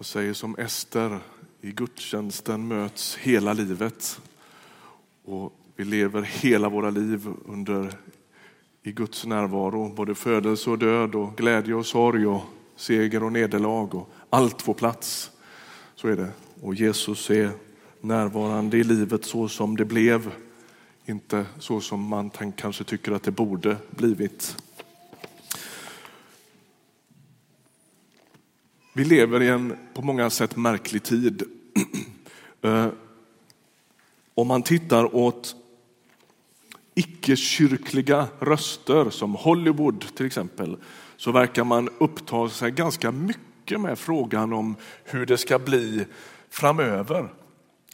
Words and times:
Jag 0.00 0.06
säger 0.06 0.32
som 0.32 0.56
Ester, 0.58 1.18
i 1.60 1.72
gudstjänsten 1.72 2.68
möts 2.68 3.16
hela 3.16 3.52
livet. 3.52 4.20
Och 5.24 5.52
vi 5.76 5.84
lever 5.84 6.22
hela 6.22 6.68
våra 6.68 6.90
liv 6.90 7.28
under, 7.46 7.92
i 8.82 8.92
Guds 8.92 9.26
närvaro, 9.26 9.88
både 9.88 10.14
födelse 10.14 10.70
och 10.70 10.78
död 10.78 11.14
och 11.14 11.36
glädje 11.36 11.74
och 11.74 11.86
sorg 11.86 12.26
och 12.26 12.42
seger 12.76 13.22
och 13.22 13.32
nederlag 13.32 13.94
och 13.94 14.10
allt 14.30 14.62
får 14.62 14.74
plats. 14.74 15.30
Så 15.94 16.08
är 16.08 16.16
det. 16.16 16.30
Och 16.60 16.74
Jesus 16.74 17.30
är 17.30 17.50
närvarande 18.00 18.78
i 18.78 18.84
livet 18.84 19.24
så 19.24 19.48
som 19.48 19.76
det 19.76 19.84
blev, 19.84 20.32
inte 21.06 21.46
så 21.58 21.80
som 21.80 22.00
man 22.00 22.30
kanske 22.56 22.84
tycker 22.84 23.12
att 23.12 23.22
det 23.22 23.30
borde 23.30 23.76
blivit. 23.90 24.56
Vi 29.00 29.04
lever 29.04 29.42
i 29.42 29.48
en 29.48 29.76
på 29.94 30.02
många 30.02 30.30
sätt 30.30 30.56
märklig 30.56 31.02
tid. 31.02 31.42
Eh, 32.62 32.86
om 34.34 34.46
man 34.46 34.62
tittar 34.62 35.16
åt 35.16 35.56
icke-kyrkliga 36.94 38.26
röster 38.40 39.10
som 39.10 39.34
Hollywood 39.34 40.04
till 40.16 40.26
exempel 40.26 40.76
så 41.16 41.32
verkar 41.32 41.64
man 41.64 41.88
uppta 41.98 42.48
sig 42.48 42.70
ganska 42.70 43.12
mycket 43.12 43.80
med 43.80 43.98
frågan 43.98 44.52
om 44.52 44.76
hur 45.04 45.26
det 45.26 45.38
ska 45.38 45.58
bli 45.58 46.06
framöver. 46.50 47.28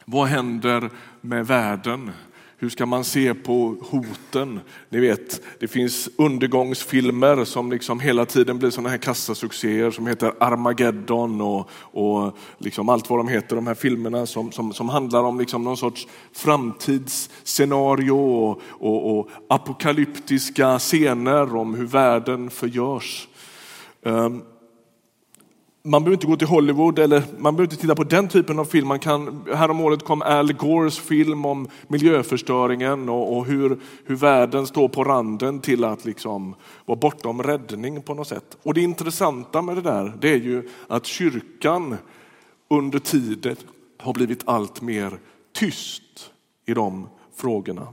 Vad 0.04 0.26
händer 0.26 0.90
med 1.20 1.46
världen? 1.46 2.10
Hur 2.58 2.68
ska 2.68 2.86
man 2.86 3.04
se 3.04 3.34
på 3.34 3.76
hoten? 3.80 4.60
Ni 4.88 5.00
vet, 5.00 5.42
det 5.58 5.68
finns 5.68 6.08
undergångsfilmer 6.16 7.44
som 7.44 7.70
liksom 7.72 8.00
hela 8.00 8.26
tiden 8.26 8.58
blir 8.58 8.70
sådana 8.70 8.88
här 8.88 8.98
kassasuccéer 8.98 9.90
som 9.90 10.06
heter 10.06 10.32
Armageddon 10.40 11.40
och, 11.40 11.70
och 11.70 12.36
liksom 12.58 12.88
allt 12.88 13.10
vad 13.10 13.18
de 13.18 13.28
heter, 13.28 13.56
de 13.56 13.66
här 13.66 13.74
filmerna 13.74 14.26
som, 14.26 14.52
som, 14.52 14.72
som 14.72 14.88
handlar 14.88 15.22
om 15.22 15.38
liksom 15.38 15.64
någon 15.64 15.76
sorts 15.76 16.08
framtidsscenario 16.32 18.12
och, 18.12 18.60
och, 18.68 19.18
och 19.18 19.30
apokalyptiska 19.48 20.78
scener 20.78 21.56
om 21.56 21.74
hur 21.74 21.86
världen 21.86 22.50
förgörs. 22.50 23.28
Um, 24.02 24.42
man 25.86 26.04
behöver 26.04 26.16
inte 26.16 26.26
gå 26.26 26.36
till 26.36 26.46
Hollywood 26.46 26.98
eller 26.98 27.22
man 27.38 27.56
behöver 27.56 27.72
inte 27.72 27.82
titta 27.82 27.94
på 27.94 28.04
den 28.04 28.28
typen 28.28 28.58
av 28.58 28.64
film. 28.64 28.88
Man 28.88 28.98
kan, 28.98 29.44
häromåret 29.54 30.04
kom 30.04 30.22
Al 30.22 30.52
Gores 30.52 30.98
film 30.98 31.46
om 31.46 31.68
miljöförstöringen 31.88 33.08
och, 33.08 33.36
och 33.36 33.46
hur, 33.46 33.78
hur 34.04 34.16
världen 34.16 34.66
står 34.66 34.88
på 34.88 35.04
randen 35.04 35.60
till 35.60 35.84
att 35.84 36.04
liksom 36.04 36.54
vara 36.86 36.98
bortom 36.98 37.42
räddning 37.42 38.02
på 38.02 38.14
något 38.14 38.28
sätt. 38.28 38.56
Och 38.62 38.74
det 38.74 38.80
intressanta 38.80 39.62
med 39.62 39.76
det 39.76 39.82
där 39.82 40.12
det 40.20 40.32
är 40.32 40.38
ju 40.38 40.68
att 40.88 41.06
kyrkan 41.06 41.96
under 42.70 42.98
tiden 42.98 43.56
har 43.98 44.12
blivit 44.12 44.48
allt 44.48 44.82
mer 44.82 45.18
tyst 45.52 46.30
i 46.66 46.74
de 46.74 47.08
frågorna. 47.36 47.86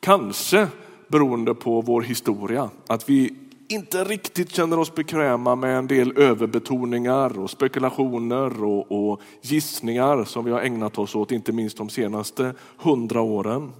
Kanske 0.00 0.68
beroende 1.08 1.54
på 1.54 1.80
vår 1.80 2.02
historia, 2.02 2.70
att 2.86 3.08
vi 3.08 3.34
inte 3.70 4.04
riktigt 4.04 4.52
känner 4.52 4.78
oss 4.78 4.94
bekväma 4.94 5.54
med 5.56 5.78
en 5.78 5.86
del 5.86 6.18
överbetoningar 6.18 7.38
och 7.38 7.50
spekulationer 7.50 8.64
och, 8.64 8.92
och 8.92 9.20
gissningar 9.42 10.24
som 10.24 10.44
vi 10.44 10.50
har 10.50 10.60
ägnat 10.60 10.98
oss 10.98 11.14
åt, 11.14 11.32
inte 11.32 11.52
minst 11.52 11.76
de 11.76 11.88
senaste 11.88 12.54
hundra 12.76 13.20
åren. 13.20 13.72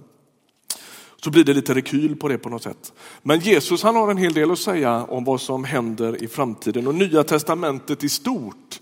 Så 1.23 1.29
blir 1.29 1.43
det 1.43 1.53
lite 1.53 1.73
rekyl 1.73 2.15
på 2.15 2.27
det 2.27 2.37
på 2.37 2.49
något 2.49 2.63
sätt. 2.63 2.93
Men 3.21 3.39
Jesus 3.39 3.83
han 3.83 3.95
har 3.95 4.11
en 4.11 4.17
hel 4.17 4.33
del 4.33 4.51
att 4.51 4.59
säga 4.59 5.05
om 5.05 5.23
vad 5.23 5.41
som 5.41 5.63
händer 5.63 6.23
i 6.23 6.27
framtiden 6.27 6.87
och 6.87 6.95
Nya 6.95 7.23
testamentet 7.23 8.03
i 8.03 8.09
stort 8.09 8.79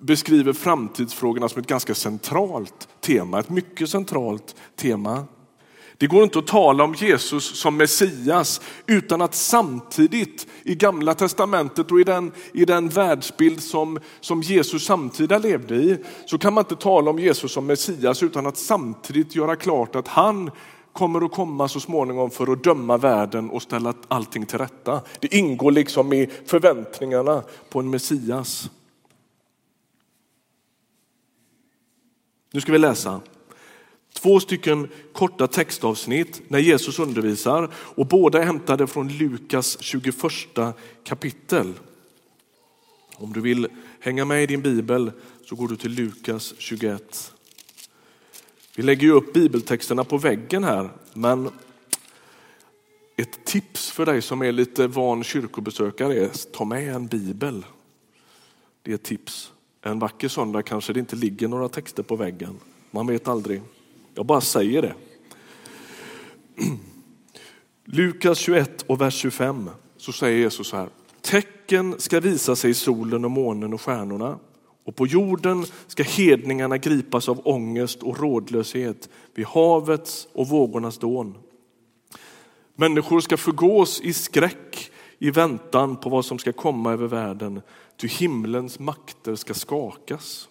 beskriver 0.00 0.52
framtidsfrågorna 0.52 1.48
som 1.48 1.60
ett 1.60 1.68
ganska 1.68 1.94
centralt 1.94 2.88
tema, 3.00 3.40
ett 3.40 3.50
mycket 3.50 3.90
centralt 3.90 4.56
tema. 4.76 5.24
Det 6.00 6.06
går 6.06 6.22
inte 6.22 6.38
att 6.38 6.46
tala 6.46 6.84
om 6.84 6.94
Jesus 6.94 7.44
som 7.44 7.76
Messias 7.76 8.60
utan 8.86 9.22
att 9.22 9.34
samtidigt 9.34 10.46
i 10.62 10.74
gamla 10.74 11.14
testamentet 11.14 11.90
och 11.90 12.00
i 12.00 12.04
den, 12.04 12.32
i 12.52 12.64
den 12.64 12.88
världsbild 12.88 13.62
som, 13.62 13.98
som 14.20 14.42
Jesus 14.42 14.84
samtida 14.84 15.38
levde 15.38 15.74
i 15.74 15.98
så 16.26 16.38
kan 16.38 16.54
man 16.54 16.64
inte 16.64 16.76
tala 16.76 17.10
om 17.10 17.18
Jesus 17.18 17.52
som 17.52 17.66
Messias 17.66 18.22
utan 18.22 18.46
att 18.46 18.56
samtidigt 18.56 19.34
göra 19.34 19.56
klart 19.56 19.96
att 19.96 20.08
han 20.08 20.50
kommer 20.92 21.24
att 21.24 21.32
komma 21.32 21.68
så 21.68 21.80
småningom 21.80 22.30
för 22.30 22.52
att 22.52 22.64
döma 22.64 22.96
världen 22.96 23.50
och 23.50 23.62
ställa 23.62 23.94
allting 24.08 24.46
till 24.46 24.58
rätta. 24.58 25.00
Det 25.20 25.34
ingår 25.34 25.70
liksom 25.70 26.12
i 26.12 26.30
förväntningarna 26.46 27.42
på 27.70 27.78
en 27.78 27.90
Messias. 27.90 28.70
Nu 32.52 32.60
ska 32.60 32.72
vi 32.72 32.78
läsa 32.78 33.20
Två 34.12 34.40
stycken 34.40 34.88
korta 35.12 35.46
textavsnitt 35.46 36.42
när 36.48 36.58
Jesus 36.58 36.98
undervisar 36.98 37.70
och 37.74 38.06
båda 38.06 38.40
är 38.40 38.44
hämtade 38.46 38.86
från 38.86 39.08
Lukas 39.08 39.76
21 39.80 40.14
kapitel. 41.04 41.72
Om 43.14 43.32
du 43.32 43.40
vill 43.40 43.68
hänga 44.00 44.24
med 44.24 44.42
i 44.42 44.46
din 44.46 44.62
bibel 44.62 45.12
så 45.44 45.56
går 45.56 45.68
du 45.68 45.76
till 45.76 45.92
Lukas 45.92 46.54
21. 46.58 47.32
Vi 48.76 48.82
lägger 48.82 49.02
ju 49.02 49.12
upp 49.12 49.32
bibeltexterna 49.32 50.04
på 50.04 50.18
väggen 50.18 50.64
här, 50.64 50.90
men 51.14 51.50
ett 53.16 53.44
tips 53.44 53.90
för 53.90 54.06
dig 54.06 54.22
som 54.22 54.42
är 54.42 54.52
lite 54.52 54.86
van 54.86 55.24
kyrkobesökare 55.24 56.14
är 56.14 56.24
att 56.24 56.52
ta 56.52 56.64
med 56.64 56.94
en 56.94 57.06
bibel. 57.06 57.64
Det 58.82 58.90
är 58.90 58.94
ett 58.94 59.02
tips. 59.02 59.52
En 59.82 59.98
vacker 59.98 60.28
söndag 60.28 60.62
kanske 60.62 60.92
det 60.92 61.00
inte 61.00 61.16
ligger 61.16 61.48
några 61.48 61.68
texter 61.68 62.02
på 62.02 62.16
väggen. 62.16 62.60
Man 62.90 63.06
vet 63.06 63.28
aldrig. 63.28 63.62
Jag 64.20 64.26
bara 64.26 64.40
säger 64.40 64.82
det. 64.82 64.94
Lukas 67.84 68.38
21 68.38 68.82
och 68.82 69.00
vers 69.00 69.14
25 69.14 69.70
så 69.96 70.12
säger 70.12 70.38
Jesus 70.38 70.66
så 70.68 70.76
här. 70.76 70.88
Tecken 71.20 71.94
ska 71.98 72.20
visa 72.20 72.56
sig 72.56 72.70
i 72.70 72.74
solen 72.74 73.24
och 73.24 73.30
månen 73.30 73.74
och 73.74 73.80
stjärnorna 73.80 74.38
och 74.84 74.96
på 74.96 75.06
jorden 75.06 75.64
ska 75.86 76.02
hedningarna 76.02 76.78
gripas 76.78 77.28
av 77.28 77.40
ångest 77.44 78.02
och 78.02 78.18
rådlöshet 78.18 79.08
vid 79.34 79.46
havets 79.46 80.28
och 80.32 80.48
vågornas 80.48 80.98
dån. 80.98 81.38
Människor 82.74 83.20
ska 83.20 83.36
förgås 83.36 84.00
i 84.00 84.12
skräck 84.12 84.90
i 85.18 85.30
väntan 85.30 85.96
på 85.96 86.08
vad 86.08 86.24
som 86.24 86.38
ska 86.38 86.52
komma 86.52 86.92
över 86.92 87.06
världen, 87.06 87.60
ty 87.96 88.08
himlens 88.08 88.78
makter 88.78 89.34
ska 89.34 89.54
skakas. 89.54 90.49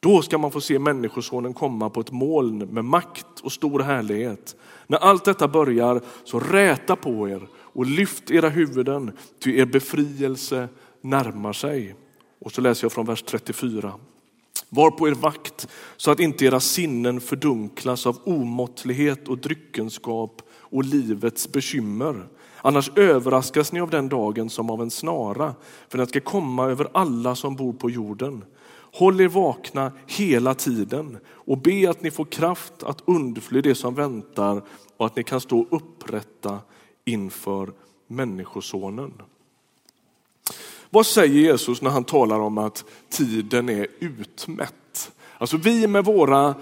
Då 0.00 0.22
ska 0.22 0.38
man 0.38 0.50
få 0.50 0.60
se 0.60 0.78
Människosonen 0.78 1.54
komma 1.54 1.90
på 1.90 2.00
ett 2.00 2.12
moln 2.12 2.58
med 2.58 2.84
makt 2.84 3.40
och 3.42 3.52
stor 3.52 3.80
härlighet. 3.80 4.56
När 4.86 4.98
allt 4.98 5.24
detta 5.24 5.48
börjar, 5.48 6.00
så 6.24 6.40
räta 6.40 6.96
på 6.96 7.28
er 7.28 7.48
och 7.56 7.86
lyft 7.86 8.30
era 8.30 8.48
huvuden, 8.48 9.12
ty 9.42 9.58
er 9.58 9.64
befrielse 9.64 10.68
närmar 11.00 11.52
sig. 11.52 11.94
Och 12.40 12.52
så 12.52 12.60
läser 12.60 12.84
jag 12.84 12.92
från 12.92 13.06
vers 13.06 13.22
34. 13.22 13.92
Var 14.68 14.90
på 14.90 15.08
er 15.08 15.14
vakt 15.14 15.68
så 15.96 16.10
att 16.10 16.20
inte 16.20 16.44
era 16.44 16.60
sinnen 16.60 17.20
fördunklas 17.20 18.06
av 18.06 18.18
omåttlighet 18.24 19.28
och 19.28 19.38
dryckenskap 19.38 20.42
och 20.58 20.84
livets 20.84 21.52
bekymmer. 21.52 22.28
Annars 22.62 22.90
överraskas 22.96 23.72
ni 23.72 23.80
av 23.80 23.90
den 23.90 24.08
dagen 24.08 24.50
som 24.50 24.70
av 24.70 24.82
en 24.82 24.90
snara, 24.90 25.54
för 25.88 25.98
den 25.98 26.06
ska 26.06 26.20
komma 26.20 26.64
över 26.64 26.88
alla 26.92 27.34
som 27.34 27.56
bor 27.56 27.72
på 27.72 27.90
jorden. 27.90 28.44
Håll 28.96 29.20
er 29.20 29.28
vakna 29.28 29.92
hela 30.06 30.54
tiden 30.54 31.18
och 31.28 31.58
be 31.58 31.90
att 31.90 32.02
ni 32.02 32.10
får 32.10 32.24
kraft 32.24 32.82
att 32.82 33.02
undfly 33.04 33.60
det 33.60 33.74
som 33.74 33.94
väntar 33.94 34.62
och 34.96 35.06
att 35.06 35.16
ni 35.16 35.24
kan 35.24 35.40
stå 35.40 35.66
upprätta 35.70 36.58
inför 37.04 37.72
Människosonen. 38.06 39.12
Vad 40.90 41.06
säger 41.06 41.40
Jesus 41.40 41.82
när 41.82 41.90
han 41.90 42.04
talar 42.04 42.40
om 42.40 42.58
att 42.58 42.84
tiden 43.08 43.68
är 43.68 43.86
utmätt? 43.98 45.12
Alltså 45.38 45.56
vi 45.56 45.86
med 45.86 46.04
våra 46.04 46.54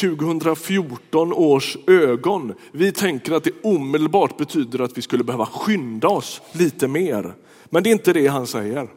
2014 0.00 1.32
års 1.32 1.76
ögon, 1.86 2.54
vi 2.72 2.92
tänker 2.92 3.32
att 3.32 3.44
det 3.44 3.64
omedelbart 3.64 4.36
betyder 4.36 4.78
att 4.78 4.98
vi 4.98 5.02
skulle 5.02 5.24
behöva 5.24 5.46
skynda 5.46 6.08
oss 6.08 6.40
lite 6.52 6.88
mer. 6.88 7.34
Men 7.64 7.82
det 7.82 7.90
är 7.90 7.92
inte 7.92 8.12
det 8.12 8.26
han 8.26 8.46
säger. 8.46 8.88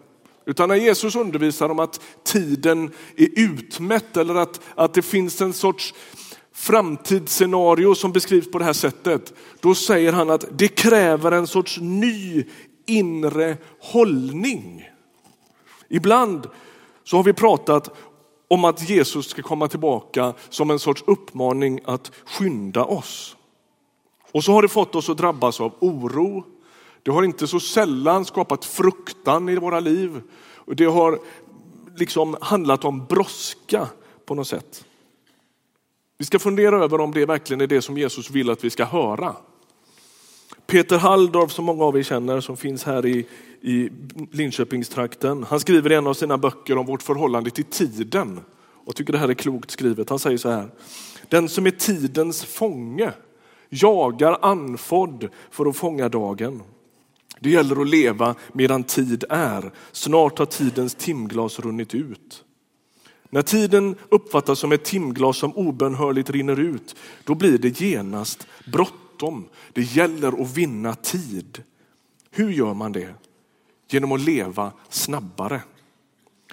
Utan 0.45 0.69
när 0.69 0.75
Jesus 0.75 1.15
undervisar 1.15 1.69
om 1.69 1.79
att 1.79 1.99
tiden 2.23 2.91
är 3.17 3.29
utmätt 3.35 4.17
eller 4.17 4.35
att, 4.35 4.61
att 4.75 4.93
det 4.93 5.01
finns 5.01 5.41
en 5.41 5.53
sorts 5.53 5.93
framtidsscenario 6.53 7.95
som 7.95 8.11
beskrivs 8.11 8.51
på 8.51 8.59
det 8.59 8.65
här 8.65 8.73
sättet, 8.73 9.33
då 9.59 9.75
säger 9.75 10.13
han 10.13 10.29
att 10.29 10.45
det 10.51 10.67
kräver 10.67 11.31
en 11.31 11.47
sorts 11.47 11.77
ny 11.81 12.45
inre 12.85 13.57
hållning. 13.79 14.89
Ibland 15.89 16.47
så 17.03 17.17
har 17.17 17.23
vi 17.23 17.33
pratat 17.33 17.89
om 18.47 18.65
att 18.65 18.89
Jesus 18.89 19.29
ska 19.29 19.41
komma 19.41 19.67
tillbaka 19.67 20.33
som 20.49 20.71
en 20.71 20.79
sorts 20.79 21.03
uppmaning 21.07 21.79
att 21.85 22.11
skynda 22.25 22.85
oss. 22.85 23.35
Och 24.31 24.43
så 24.43 24.51
har 24.51 24.61
det 24.61 24.67
fått 24.67 24.95
oss 24.95 25.09
att 25.09 25.17
drabbas 25.17 25.61
av 25.61 25.73
oro, 25.79 26.43
det 27.03 27.11
har 27.11 27.23
inte 27.23 27.47
så 27.47 27.59
sällan 27.59 28.25
skapat 28.25 28.65
fruktan 28.65 29.49
i 29.49 29.55
våra 29.55 29.79
liv. 29.79 30.21
Det 30.65 30.85
har 30.85 31.19
liksom 31.95 32.37
handlat 32.41 32.85
om 32.85 33.05
brådska 33.05 33.87
på 34.25 34.35
något 34.35 34.47
sätt. 34.47 34.85
Vi 36.17 36.25
ska 36.25 36.39
fundera 36.39 36.83
över 36.83 37.01
om 37.01 37.11
det 37.11 37.25
verkligen 37.25 37.61
är 37.61 37.67
det 37.67 37.81
som 37.81 37.97
Jesus 37.97 38.29
vill 38.29 38.49
att 38.49 38.63
vi 38.63 38.69
ska 38.69 38.85
höra. 38.85 39.35
Peter 40.67 40.97
Halldorf, 40.97 41.51
som 41.51 41.65
många 41.65 41.83
av 41.83 41.97
er 41.97 42.03
känner, 42.03 42.41
som 42.41 42.57
finns 42.57 42.83
här 42.83 43.05
i, 43.05 43.27
i 43.61 43.89
Linköpingstrakten. 44.31 45.43
Han 45.43 45.59
skriver 45.59 45.91
i 45.91 45.95
en 45.95 46.07
av 46.07 46.13
sina 46.13 46.37
böcker 46.37 46.77
om 46.77 46.85
vårt 46.85 47.03
förhållande 47.03 47.49
till 47.49 47.63
tiden. 47.63 48.39
Och 48.85 48.95
tycker 48.95 49.13
det 49.13 49.19
här 49.19 49.29
är 49.29 49.33
klokt 49.33 49.71
skrivet. 49.71 50.09
Han 50.09 50.19
säger 50.19 50.37
så 50.37 50.49
här. 50.49 50.69
Den 51.29 51.49
som 51.49 51.67
är 51.67 51.71
tidens 51.71 52.43
fånge 52.43 53.11
jagar 53.69 54.37
anfodd 54.41 55.29
för 55.51 55.65
att 55.65 55.77
fånga 55.77 56.09
dagen. 56.09 56.63
Det 57.41 57.49
gäller 57.49 57.81
att 57.81 57.87
leva 57.87 58.35
medan 58.53 58.83
tid 58.83 59.23
är. 59.29 59.71
Snart 59.91 60.39
har 60.39 60.45
tidens 60.45 60.95
timglas 60.95 61.59
runnit 61.59 61.95
ut. 61.95 62.43
När 63.29 63.41
tiden 63.41 63.95
uppfattas 64.09 64.59
som 64.59 64.71
ett 64.71 64.83
timglas 64.83 65.37
som 65.37 65.55
obönhörligt 65.55 66.29
rinner 66.29 66.59
ut, 66.59 66.95
då 67.23 67.35
blir 67.35 67.57
det 67.57 67.81
genast 67.81 68.47
bråttom. 68.71 69.45
Det 69.73 69.81
gäller 69.81 70.41
att 70.41 70.57
vinna 70.57 70.95
tid. 70.95 71.63
Hur 72.31 72.51
gör 72.51 72.73
man 72.73 72.91
det? 72.91 73.13
Genom 73.89 74.11
att 74.11 74.21
leva 74.21 74.71
snabbare. 74.89 75.61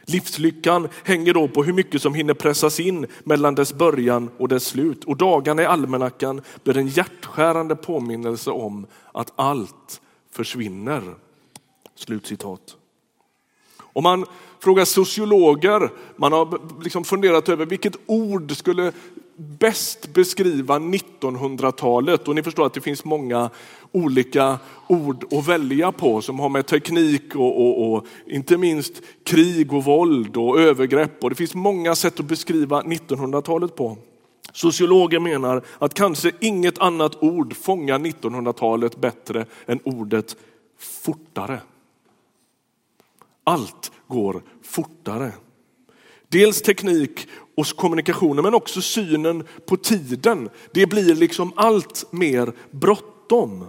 Livslyckan 0.06 0.88
hänger 1.05 1.34
då 1.34 1.49
på 1.49 1.64
hur 1.64 1.73
mycket 1.73 2.02
som 2.02 2.14
hinner 2.14 2.34
pressas 2.34 2.81
in 2.81 3.06
mellan 3.25 3.55
dess 3.55 3.75
början 3.75 4.31
och 4.38 4.49
dess 4.49 4.67
slut. 4.67 5.05
Och 5.05 5.17
dagarna 5.17 5.62
i 5.62 5.67
almanackan 5.67 6.43
blir 6.64 6.76
en 6.76 6.88
hjärtskärande 6.88 7.76
påminnelse 7.76 8.50
om 8.50 8.87
att 9.12 9.32
allt 9.37 10.00
försvinner. 10.38 11.02
Slutcitat. 11.94 12.76
Om 13.79 14.02
man 14.02 14.25
frågar 14.58 14.85
sociologer, 14.85 15.90
man 16.17 16.32
har 16.32 16.61
liksom 16.82 17.05
funderat 17.05 17.49
över 17.49 17.67
vilket 17.67 17.96
ord 18.06 18.56
skulle 18.56 18.93
bäst 19.37 20.14
beskriva 20.14 20.79
1900-talet 20.79 22.29
och 22.29 22.35
ni 22.35 22.43
förstår 22.43 22.67
att 22.67 22.75
det 22.75 22.81
finns 22.81 23.05
många 23.05 23.50
olika 23.93 24.58
ord 24.88 25.25
att 25.32 25.49
välja 25.49 25.93
på 25.93 26.23
som 26.23 26.41
har 26.41 26.49
med 26.49 26.67
teknik 26.67 27.34
och, 27.34 27.61
och, 27.61 27.93
och, 27.93 28.06
inte 28.26 28.56
minst 28.56 29.02
krig 29.25 29.73
och 29.73 29.84
våld 29.84 30.37
och 30.37 30.61
övergrepp 30.61 31.25
och 31.25 31.31
det 31.31 31.37
finns 31.37 31.55
många 31.55 31.94
sätt 31.94 32.20
att 32.20 32.26
beskriva 32.26 32.82
1900-talet 32.82 33.76
på. 33.76 33.99
Sociologer 34.58 35.19
menar 35.19 35.62
att 35.78 35.94
kanske 35.94 36.32
inget 36.40 36.78
annat 36.78 37.22
ord 37.22 37.56
fångar 37.56 37.99
1900-talet 37.99 38.96
bättre 38.96 39.46
än 39.66 39.81
ordet 39.84 40.37
fortare. 40.78 41.60
Allt 43.44 43.93
går 44.06 44.43
fortare. 44.62 45.32
Dels 46.28 46.62
teknik 46.62 47.28
och 47.56 47.66
kommunikationen 47.66 48.43
men 48.43 48.55
också 48.55 48.81
synen 48.81 49.44
på 49.66 49.76
tiden. 49.76 50.49
Det 50.72 50.87
blir 50.87 51.14
liksom 51.14 51.52
allt 51.56 52.12
mer 52.12 52.52
bråttom. 52.70 53.66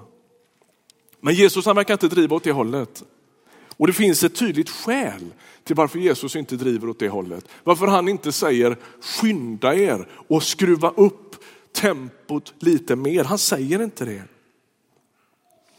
Men 1.19 1.33
Jesus 1.33 1.65
han 1.65 1.75
verkar 1.75 1.93
inte 1.93 2.07
driva 2.07 2.35
åt 2.35 2.43
det 2.43 2.51
hållet. 2.51 3.03
Och 3.79 3.87
det 3.87 3.93
finns 3.93 4.23
ett 4.23 4.35
tydligt 4.35 4.69
skäl 4.69 5.33
till 5.63 5.75
varför 5.75 5.99
Jesus 5.99 6.35
inte 6.35 6.55
driver 6.55 6.89
åt 6.89 6.99
det 6.99 7.09
hållet. 7.09 7.47
Varför 7.63 7.87
han 7.87 8.07
inte 8.07 8.31
säger 8.31 8.77
skynda 9.01 9.75
er 9.75 10.07
och 10.11 10.43
skruva 10.43 10.89
upp 10.89 11.35
tempot 11.71 12.53
lite 12.59 12.95
mer. 12.95 13.23
Han 13.23 13.37
säger 13.37 13.83
inte 13.83 14.05
det. 14.05 14.23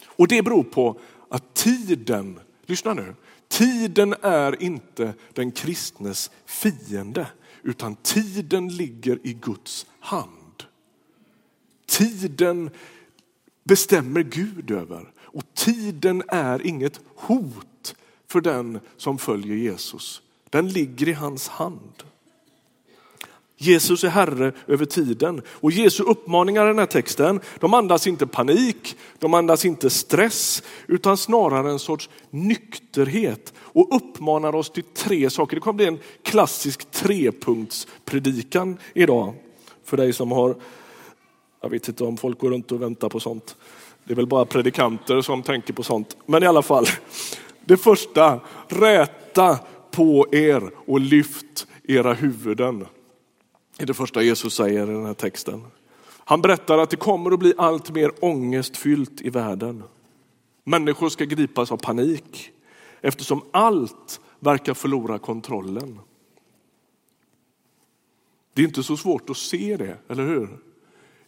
Och 0.07 0.29
det 0.29 0.43
beror 0.43 0.63
på 0.63 1.01
att 1.29 1.55
tiden, 1.55 2.41
lyssna 2.67 2.95
nu, 2.95 3.15
tiden 3.49 4.15
är 4.23 4.63
inte 4.63 5.15
den 5.33 5.53
kristnes 5.53 6.31
fiende 6.47 7.27
utan 7.63 7.97
tiden 7.97 8.77
ligger 8.77 9.19
i 9.23 9.33
Guds 9.33 9.87
hand. 10.01 10.65
Tiden 11.87 12.71
bestämmer 13.71 14.23
Gud 14.23 14.71
över 14.71 15.13
och 15.23 15.43
tiden 15.55 16.23
är 16.29 16.67
inget 16.67 17.01
hot 17.17 17.95
för 18.29 18.41
den 18.41 18.81
som 18.97 19.19
följer 19.19 19.57
Jesus. 19.57 20.23
Den 20.51 20.69
ligger 20.69 21.09
i 21.09 21.13
hans 21.13 21.49
hand. 21.49 22.03
Jesus 23.57 24.05
är 24.05 24.09
herre 24.09 24.53
över 24.67 24.85
tiden 24.85 25.43
och 25.49 25.73
Jesu 25.73 26.03
uppmaningar 26.03 26.65
i 26.65 26.69
den 26.69 26.79
här 26.79 26.87
texten, 26.87 27.41
de 27.59 27.75
andas 27.75 28.07
inte 28.07 28.27
panik, 28.27 28.97
de 29.19 29.35
andas 29.35 29.65
inte 29.65 29.91
stress, 29.91 30.63
utan 30.87 31.17
snarare 31.17 31.71
en 31.71 31.79
sorts 31.79 32.11
nykterhet 32.31 33.53
och 33.59 33.97
uppmanar 33.97 34.55
oss 34.55 34.71
till 34.71 34.85
tre 34.95 35.31
saker. 35.31 35.57
Det 35.57 35.61
kommer 35.61 35.77
bli 35.77 35.87
en 35.87 35.99
klassisk 36.23 36.91
trepunktspredikan 36.91 38.79
idag 38.95 39.35
för 39.85 39.97
dig 39.97 40.13
som 40.13 40.33
har, 40.33 40.57
jag 41.61 41.71
vet 41.71 41.89
inte 41.89 42.05
om 42.05 42.17
folk 42.17 42.39
går 42.39 42.51
runt 42.51 42.73
och 42.73 42.83
väntar 42.83 43.09
på 43.09 43.21
sånt. 43.21 43.57
Det 44.05 44.13
är 44.13 44.17
väl 44.17 44.27
bara 44.27 44.45
predikanter 44.45 45.21
som 45.21 45.43
tänker 45.43 45.73
på 45.73 45.83
sånt. 45.83 46.17
Men 46.27 46.43
i 46.43 46.47
alla 46.47 46.63
fall, 46.63 46.87
det 47.65 47.77
första, 47.77 48.41
räta 48.69 49.59
på 49.91 50.27
er 50.33 50.71
och 50.87 51.01
lyft 51.01 51.67
era 51.85 52.13
huvuden 52.13 52.87
Det 53.77 53.83
är 53.83 53.87
det 53.87 53.95
första 53.95 54.23
Jesus 54.23 54.55
säger 54.55 54.91
i 54.91 54.93
den 54.93 55.07
här 55.07 55.15
texten. 55.15 55.63
Han 56.25 56.43
berättar 56.43 56.79
att 56.79 56.91
det 56.91 56.97
kommer 56.97 57.31
att 57.31 57.39
bli 57.39 57.55
allt 57.59 57.91
mer 57.91 58.13
ångestfyllt 58.21 59.21
i 59.21 59.31
världen. 59.31 59.83
Människor 60.65 61.09
ska 61.09 61.25
gripas 61.25 61.73
av 61.73 61.77
panik 61.77 62.51
eftersom 63.01 63.43
allt 63.51 64.21
verkar 64.41 64.75
förlora 64.75 65.19
kontrollen. 65.19 65.99
Det 68.55 68.63
är 68.63 68.67
inte 68.67 68.83
så 68.83 68.97
svårt 68.97 69.31
att 69.31 69.37
se 69.37 69.77
det, 69.77 69.97
eller 70.09 70.27
hur? 70.27 70.49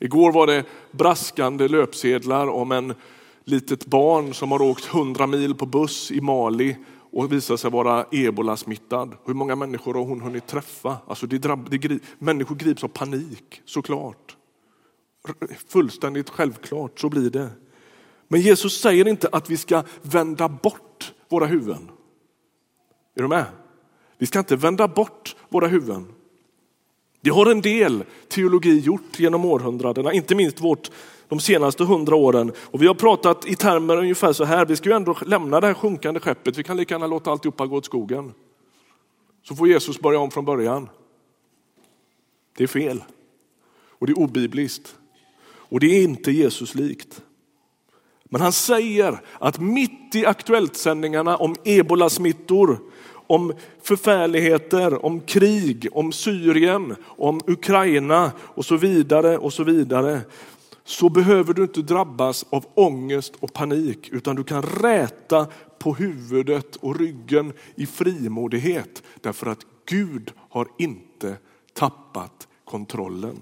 Igår 0.02 0.32
var 0.32 0.46
det 0.46 0.64
braskande 0.90 1.69
löpsedlar 1.69 2.46
om 2.46 2.72
en 2.72 2.94
litet 3.44 3.87
barn 3.87 4.34
som 4.34 4.52
har 4.52 4.62
åkt 4.62 4.94
100 4.94 5.26
mil 5.26 5.54
på 5.54 5.66
buss 5.66 6.10
i 6.10 6.20
Mali 6.20 6.76
och 7.12 7.32
visar 7.32 7.56
sig 7.56 7.70
vara 7.70 8.06
ebolasmittad. 8.10 9.16
Hur 9.25 9.34
många 9.34 9.56
människor 9.56 9.94
har 9.94 10.04
hon 10.04 10.20
hunnit 10.20 10.46
träffa? 10.46 10.96
Alltså 11.06 11.26
det 11.26 11.38
drabb, 11.38 11.70
det, 11.70 12.02
människor 12.19 12.56
grips 12.56 12.84
av 12.84 12.88
panik, 12.88 13.62
såklart. 13.64 14.37
Fullständigt 15.69 16.31
självklart, 16.31 17.00
så 17.00 17.08
blir 17.08 17.31
det. 17.31 17.50
Men 18.28 18.40
Jesus 18.40 18.81
säger 18.81 19.08
inte 19.08 19.28
att 19.32 19.50
vi 19.50 19.56
ska 19.56 19.82
vända 20.02 20.48
bort 20.48 21.12
våra 21.28 21.46
huvuden. 21.46 21.90
Är 23.16 23.22
du 23.22 23.28
med? 23.28 23.44
Vi 24.19 24.27
ska 24.27 24.38
inte 24.38 24.56
vända 24.56 24.88
bort 24.88 25.36
våra 25.48 25.67
huvuden. 25.67 26.06
Det 27.24 27.31
har 27.31 27.46
en 27.46 27.60
del 27.60 28.05
teologi 28.29 28.79
gjort 28.79 29.19
genom 29.19 29.44
århundradena, 29.44 30.12
inte 30.12 30.34
minst 30.34 30.60
vårt 30.60 30.91
de 31.29 31.41
senaste 31.41 31.84
hundra 31.84 32.17
åren. 32.17 32.52
Och 32.58 32.82
vi 32.82 32.86
har 32.86 32.94
pratat 32.94 33.46
i 33.46 33.56
termer 33.56 33.96
ungefär 33.96 34.32
så 34.32 34.44
här, 34.44 34.67
vi 34.67 34.76
ska 34.76 34.88
ju 34.88 34.96
ändå 34.96 35.17
lämna 35.26 35.60
det 35.60 35.67
här 35.67 35.74
sjunkande 35.74 36.20
skeppet, 36.20 36.58
vi 36.58 36.62
kan 36.62 36.76
lika 36.76 36.94
gärna 36.94 37.06
låta 37.06 37.31
alltihopa 37.31 37.67
gå 37.67 37.76
åt 37.76 37.84
skogen. 37.84 38.32
Så 39.43 39.56
får 39.56 39.69
Jesus 39.69 40.00
börja 40.00 40.19
om 40.19 40.31
från 40.31 40.44
början. 40.44 40.88
Det 42.56 42.64
är 42.64 42.69
fel. 42.69 43.05
Och 43.98 44.06
det 44.06 44.12
är 44.12 44.19
obibliskt. 44.19 44.96
Och 45.44 45.81
det 45.81 45.86
är 45.86 46.02
inte 46.02 46.32
Jesus 46.32 46.74
likt. 46.74 47.22
Men 48.24 48.41
han 48.41 48.52
säger 48.52 49.20
att 49.38 49.60
mitt 49.60 50.14
i 50.14 50.26
Aktuellt-sändningarna 50.26 51.36
om 51.36 51.56
ebolasmittor, 51.64 52.79
om 53.26 53.52
förfärligheter, 53.82 55.05
om 55.06 55.20
krig, 55.20 55.88
om 55.93 56.12
Syrien, 56.12 56.96
om 57.05 57.41
Ukraina 57.46 58.32
och 58.38 58.64
så 58.64 58.76
vidare 58.76 59.38
och 59.38 59.52
så 59.52 59.64
vidare 59.64 60.20
så 60.84 61.08
behöver 61.08 61.55
du 61.55 61.62
inte 61.62 61.82
drabbas 61.82 62.44
av 62.50 62.64
ångest 62.74 63.32
och 63.41 63.52
panik 63.52 64.08
utan 64.12 64.36
du 64.36 64.44
kan 64.44 64.62
räta 64.62 65.46
på 65.79 65.94
huvudet 65.94 66.76
och 66.76 66.98
ryggen 66.98 67.52
i 67.74 67.86
frimodighet 67.86 69.02
därför 69.20 69.46
att 69.46 69.67
Gud 69.86 70.32
har 70.48 70.69
inte 70.79 71.36
tappat 71.72 72.48
kontrollen. 72.64 73.38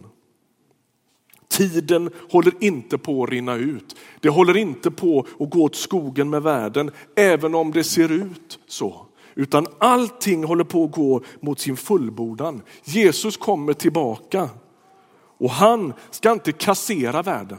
Tiden 1.48 2.10
håller 2.30 2.52
inte 2.60 2.98
på 2.98 3.24
att 3.24 3.30
rinna 3.30 3.54
ut. 3.54 3.96
Det 4.20 4.28
håller 4.28 4.56
inte 4.56 4.90
på 4.90 5.26
att 5.38 5.50
gå 5.50 5.62
åt 5.62 5.76
skogen 5.76 6.30
med 6.30 6.42
världen, 6.42 6.90
även 7.16 7.54
om 7.54 7.72
det 7.72 7.84
ser 7.84 8.12
ut 8.12 8.58
så. 8.66 9.06
Utan 9.34 9.66
allting 9.78 10.44
håller 10.44 10.64
på 10.64 10.84
att 10.84 10.92
gå 10.92 11.22
mot 11.40 11.60
sin 11.60 11.76
fullbordan. 11.76 12.62
Jesus 12.84 13.36
kommer 13.36 13.72
tillbaka. 13.72 14.48
Och 15.38 15.50
han 15.50 15.92
ska 16.10 16.32
inte 16.32 16.52
kassera 16.52 17.22
världen. 17.22 17.58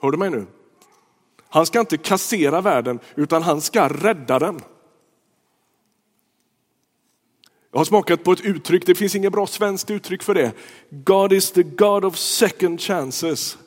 Hör 0.00 0.10
du 0.10 0.18
mig 0.18 0.30
nu? 0.30 0.46
Han 1.48 1.66
ska 1.66 1.80
inte 1.80 1.96
kassera 1.96 2.60
världen 2.60 2.98
utan 3.14 3.42
han 3.42 3.60
ska 3.60 3.88
rädda 3.88 4.38
den. 4.38 4.60
Jag 7.70 7.80
har 7.80 7.84
smakat 7.84 8.24
på 8.24 8.32
ett 8.32 8.40
uttryck, 8.40 8.86
det 8.86 8.94
finns 8.94 9.14
inget 9.14 9.32
bra 9.32 9.46
svenskt 9.46 9.90
uttryck 9.90 10.22
för 10.22 10.34
det. 10.34 10.52
God 10.90 11.32
is 11.32 11.50
the 11.50 11.62
God 11.62 12.04
of 12.04 12.16
second 12.16 12.80
chances. 12.80 13.58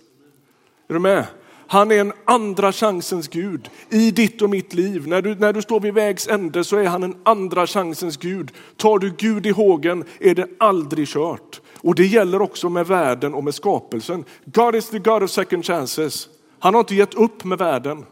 Är 0.87 0.93
du 0.93 0.99
med? 0.99 1.25
Han 1.67 1.91
är 1.91 2.01
en 2.01 2.13
andra 2.25 2.71
chansens 2.71 3.27
Gud 3.27 3.69
i 3.89 4.11
ditt 4.11 4.41
och 4.41 4.49
mitt 4.49 4.73
liv. 4.73 5.07
När 5.07 5.21
du, 5.21 5.35
när 5.35 5.53
du 5.53 5.61
står 5.61 5.79
vid 5.79 5.93
vägs 5.93 6.27
ände 6.27 6.63
så 6.63 6.77
är 6.77 6.85
han 6.85 7.03
en 7.03 7.15
andra 7.23 7.67
chansens 7.67 8.17
Gud. 8.17 8.51
Tar 8.77 8.99
du 8.99 9.13
Gud 9.17 9.45
i 9.45 9.49
hågen 9.49 10.03
är 10.19 10.35
det 10.35 10.47
aldrig 10.59 11.07
kört. 11.07 11.61
Och 11.81 11.95
det 11.95 12.05
gäller 12.05 12.41
också 12.41 12.69
med 12.69 12.87
världen 12.87 13.33
och 13.33 13.43
med 13.43 13.55
skapelsen. 13.55 14.25
God 14.45 14.75
is 14.75 14.89
the 14.89 14.99
God 14.99 15.23
of 15.23 15.31
second 15.31 15.65
chances. 15.65 16.29
Han 16.59 16.73
har 16.73 16.79
inte 16.79 16.95
gett 16.95 17.13
upp 17.13 17.43
med 17.43 17.57
världen. 17.57 18.05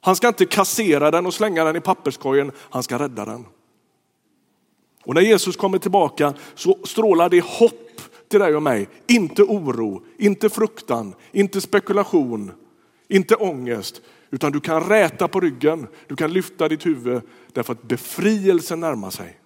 Han 0.00 0.16
ska 0.16 0.28
inte 0.28 0.46
kassera 0.46 1.10
den 1.10 1.26
och 1.26 1.34
slänga 1.34 1.64
den 1.64 1.76
i 1.76 1.80
papperskorgen, 1.80 2.52
han 2.58 2.82
ska 2.82 2.98
rädda 2.98 3.24
den. 3.24 3.44
Och 5.04 5.14
när 5.14 5.20
Jesus 5.20 5.56
kommer 5.56 5.78
tillbaka 5.78 6.34
så 6.54 6.78
strålar 6.84 7.28
det 7.28 7.44
hopp 7.44 8.00
till 8.28 8.40
dig 8.40 8.56
och 8.56 8.62
mig. 8.62 8.88
Inte 9.06 9.42
oro, 9.42 10.02
inte 10.16 10.48
fruktan, 10.50 11.14
inte 11.32 11.60
spekulation, 11.60 12.52
inte 13.08 13.34
ångest. 13.34 14.02
Utan 14.30 14.52
du 14.52 14.60
kan 14.60 14.84
räta 14.84 15.28
på 15.28 15.40
ryggen, 15.40 15.86
du 16.06 16.16
kan 16.16 16.32
lyfta 16.32 16.68
ditt 16.68 16.86
huvud 16.86 17.22
därför 17.52 17.72
att 17.72 17.82
befrielsen 17.82 18.80
närmar 18.80 19.10
sig. 19.10 19.40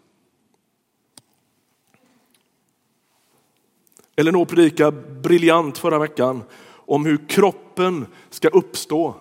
Elinor 4.16 4.44
predikade 4.44 5.20
briljant 5.20 5.78
förra 5.78 5.98
veckan 5.98 6.42
om 6.72 7.06
hur 7.06 7.28
kroppen 7.28 8.06
ska 8.30 8.48
uppstå. 8.48 9.14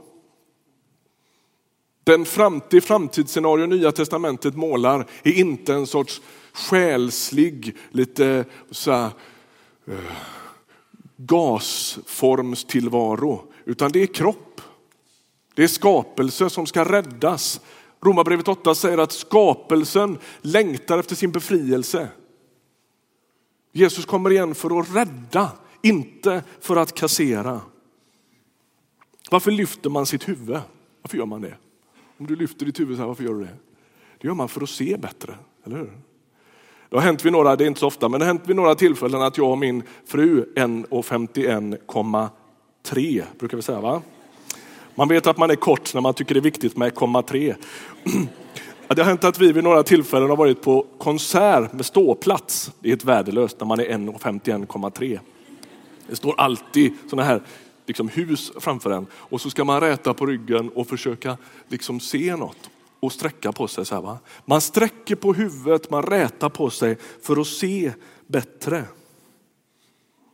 Den 2.04 2.26
framtid, 2.26 2.84
framtidsscenario 2.84 3.66
Nya 3.66 3.92
Testamentet 3.92 4.56
målar 4.56 5.06
är 5.24 5.32
inte 5.32 5.74
en 5.74 5.88
sorts 5.88 6.22
själslig, 6.54 7.78
lite 7.92 8.46
så 8.72 8.92
här, 8.92 9.10
gasformstillvaro, 11.18 13.54
utan 13.66 13.92
det 13.92 14.02
är 14.02 14.08
kropp. 14.08 14.62
Det 15.54 15.64
är 15.64 15.68
skapelse 15.68 16.50
som 16.50 16.66
ska 16.66 16.92
räddas. 16.92 17.62
Romarbrevet 18.02 18.48
8 18.48 18.76
säger 18.76 18.98
att 18.98 19.12
skapelsen 19.12 20.18
längtar 20.42 20.98
efter 20.98 21.16
sin 21.16 21.32
befrielse. 21.32 22.10
Jesus 23.72 24.06
kommer 24.06 24.32
igen 24.32 24.56
för 24.56 24.80
att 24.80 24.96
rädda, 24.96 25.52
inte 25.82 26.44
för 26.60 26.76
att 26.76 26.94
kassera. 26.94 27.62
Varför 29.32 29.52
lyfter 29.52 29.90
man 29.90 30.06
sitt 30.06 30.30
huvud? 30.30 30.60
Varför 31.02 31.18
gör 31.18 31.26
man 31.26 31.42
det? 31.42 31.58
Om 32.18 32.28
du 32.28 32.36
lyfter 32.36 32.66
ditt 32.66 32.80
huvud 32.80 32.98
så 32.98 33.02
här, 33.02 33.08
varför 33.08 33.24
gör 33.24 33.34
du 33.34 33.40
det? 33.40 33.58
Det 34.18 34.28
gör 34.28 34.36
man 34.36 34.50
för 34.50 34.62
att 34.62 34.70
se 34.70 34.98
bättre, 34.98 35.38
eller 35.66 35.78
hur? 35.78 35.98
Det 36.90 36.96
har 36.96 37.02
hänt 37.02 37.26
vid 37.26 37.32
några, 37.32 37.56
det 37.56 37.64
är 37.64 37.68
inte 37.68 37.80
så 37.80 37.88
ofta, 37.88 38.10
men 38.10 38.20
det 38.20 38.26
har 38.26 38.34
hänt 38.34 38.44
vid 38.46 38.56
några 38.56 38.76
tillfällen 38.76 39.22
att 39.22 39.38
jag 39.38 39.52
och 39.52 39.58
min 39.58 39.84
fru 40.06 40.46
1,51,3 40.56 43.24
brukar 43.40 43.58
vi 43.58 43.64
säga 43.64 43.82
va? 43.82 44.02
Man 44.96 45.08
vet 45.08 45.28
att 45.28 45.38
man 45.38 45.52
är 45.52 45.56
kort 45.56 45.94
när 45.94 46.02
man 46.02 46.14
tycker 46.14 46.34
det 46.34 46.40
är 46.40 46.42
viktigt 46.42 46.78
med 46.78 46.96
komma 46.96 47.22
tre. 47.22 47.56
Det 48.88 49.02
har 49.02 49.10
hänt 49.10 49.24
att 49.24 49.40
vi 49.40 49.52
vid 49.52 49.64
några 49.64 49.84
tillfällen 49.84 50.30
har 50.30 50.38
varit 50.38 50.62
på 50.62 50.86
konsert 50.98 51.74
med 51.74 51.86
ståplats. 51.86 52.72
Det 52.80 52.90
är 52.90 52.94
ett 52.94 53.04
värdelöst 53.04 53.60
när 53.60 53.68
man 53.68 53.80
är 53.80 53.86
1,51,3. 53.86 55.20
Det 56.08 56.16
står 56.16 56.40
alltid 56.40 56.94
sådana 57.10 57.28
här 57.28 57.42
liksom 57.86 58.10
hus 58.10 58.52
framför 58.60 58.92
en 58.92 59.08
och 59.14 59.42
så 59.42 59.50
ska 59.50 59.64
man 59.64 59.82
räta 59.82 60.14
på 60.14 60.26
ryggen 60.26 60.70
och 60.70 60.88
försöka 60.88 61.38
liksom 61.68 62.00
se 62.00 62.36
något 62.36 62.70
och 63.00 63.12
sträcka 63.12 63.52
på 63.52 63.68
sig. 63.68 63.86
Så 63.86 63.96
här, 63.96 64.02
va? 64.02 64.20
Man 64.46 64.62
sträcker 64.62 65.16
på 65.16 65.34
huvudet, 65.34 65.90
man 65.90 66.04
rätar 66.04 66.50
på 66.50 66.70
sig 66.70 66.98
för 67.22 67.42
att 67.42 67.48
se 67.48 67.94
bättre. 68.28 68.86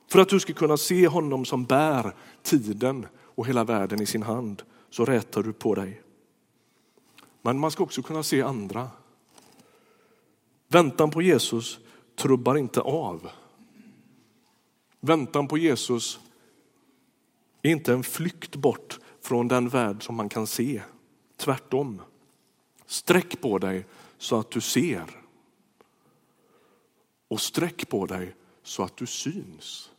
För 0.08 0.20
att 0.20 0.30
du 0.30 0.40
ska 0.40 0.54
kunna 0.54 0.78
se 0.78 1.08
honom 1.08 1.46
som 1.46 1.66
bär 1.66 2.14
tiden 2.44 3.08
och 3.18 3.48
hela 3.48 3.64
världen 3.64 4.02
i 4.02 4.06
sin 4.06 4.24
hand 4.24 4.64
så 4.90 5.06
rätar 5.06 5.44
du 5.44 5.54
på 5.54 5.76
dig. 5.76 6.02
Men 7.42 7.60
man 7.60 7.72
ska 7.72 7.84
också 7.84 8.02
kunna 8.02 8.24
se 8.24 8.42
andra. 8.42 8.90
Väntan 10.68 11.12
på 11.12 11.22
Jesus 11.22 11.80
trubbar 12.16 12.58
inte 12.58 12.82
av. 12.82 13.30
Väntan 15.00 15.48
på 15.48 15.58
Jesus 15.58 16.20
är 17.62 17.72
inte 17.72 17.94
en 17.94 18.04
flykt 18.04 18.56
bort 18.56 19.00
från 19.22 19.48
den 19.48 19.70
värld 19.70 20.04
som 20.04 20.16
man 20.16 20.30
kan 20.30 20.48
se. 20.48 20.82
Tvärtom. 21.38 22.02
Sträck 22.86 23.42
på 23.42 23.58
dig 23.58 23.86
så 24.18 24.40
att 24.40 24.52
du 24.52 24.62
ser. 24.62 25.22
Och 27.28 27.42
sträck 27.42 27.90
på 27.90 28.06
dig 28.06 28.36
så 28.64 28.84
att 28.84 28.98
du 28.98 29.06
syns. 29.06 29.92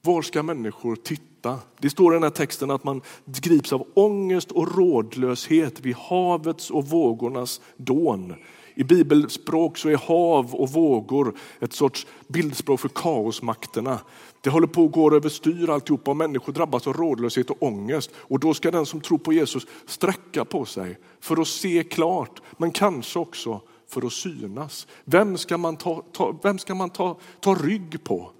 Var 0.00 0.22
ska 0.22 0.42
människor 0.42 0.96
titta? 0.96 1.58
Det 1.78 1.90
står 1.90 2.12
i 2.12 2.16
den 2.16 2.22
här 2.22 2.30
texten 2.30 2.70
att 2.70 2.84
man 2.84 3.02
grips 3.24 3.72
av 3.72 3.88
ångest 3.94 4.52
och 4.52 4.76
rådlöshet 4.76 5.80
vid 5.80 5.96
havets 5.96 6.70
och 6.70 6.86
vågornas 6.86 7.60
dån. 7.76 8.34
I 8.74 8.84
bibelspråk 8.84 9.78
så 9.78 9.88
är 9.88 9.96
hav 9.96 10.54
och 10.54 10.70
vågor 10.70 11.34
ett 11.60 11.72
sorts 11.72 12.06
bildspråk 12.28 12.80
för 12.80 12.88
kaosmakterna. 12.88 14.00
Det 14.40 14.50
håller 14.50 14.66
på 14.66 14.84
att 14.84 14.92
gå 14.92 15.14
överstyr 15.14 15.70
alltihopa 15.70 16.10
och 16.10 16.16
människor 16.16 16.52
drabbas 16.52 16.86
av 16.86 16.92
rådlöshet 16.92 17.50
och 17.50 17.62
ångest. 17.62 18.10
Och 18.16 18.40
då 18.40 18.54
ska 18.54 18.70
den 18.70 18.86
som 18.86 19.00
tror 19.00 19.18
på 19.18 19.32
Jesus 19.32 19.66
sträcka 19.86 20.44
på 20.44 20.64
sig 20.64 20.98
för 21.20 21.40
att 21.40 21.48
se 21.48 21.84
klart, 21.84 22.42
men 22.56 22.70
kanske 22.70 23.18
också 23.18 23.60
för 23.88 24.06
att 24.06 24.12
synas. 24.12 24.86
Vem 25.04 25.38
ska 25.38 25.58
man 25.58 25.76
ta, 25.76 26.02
ta, 26.12 26.38
vem 26.42 26.58
ska 26.58 26.74
man 26.74 26.90
ta, 26.90 27.18
ta 27.40 27.54
rygg 27.54 28.04
på 28.04 28.30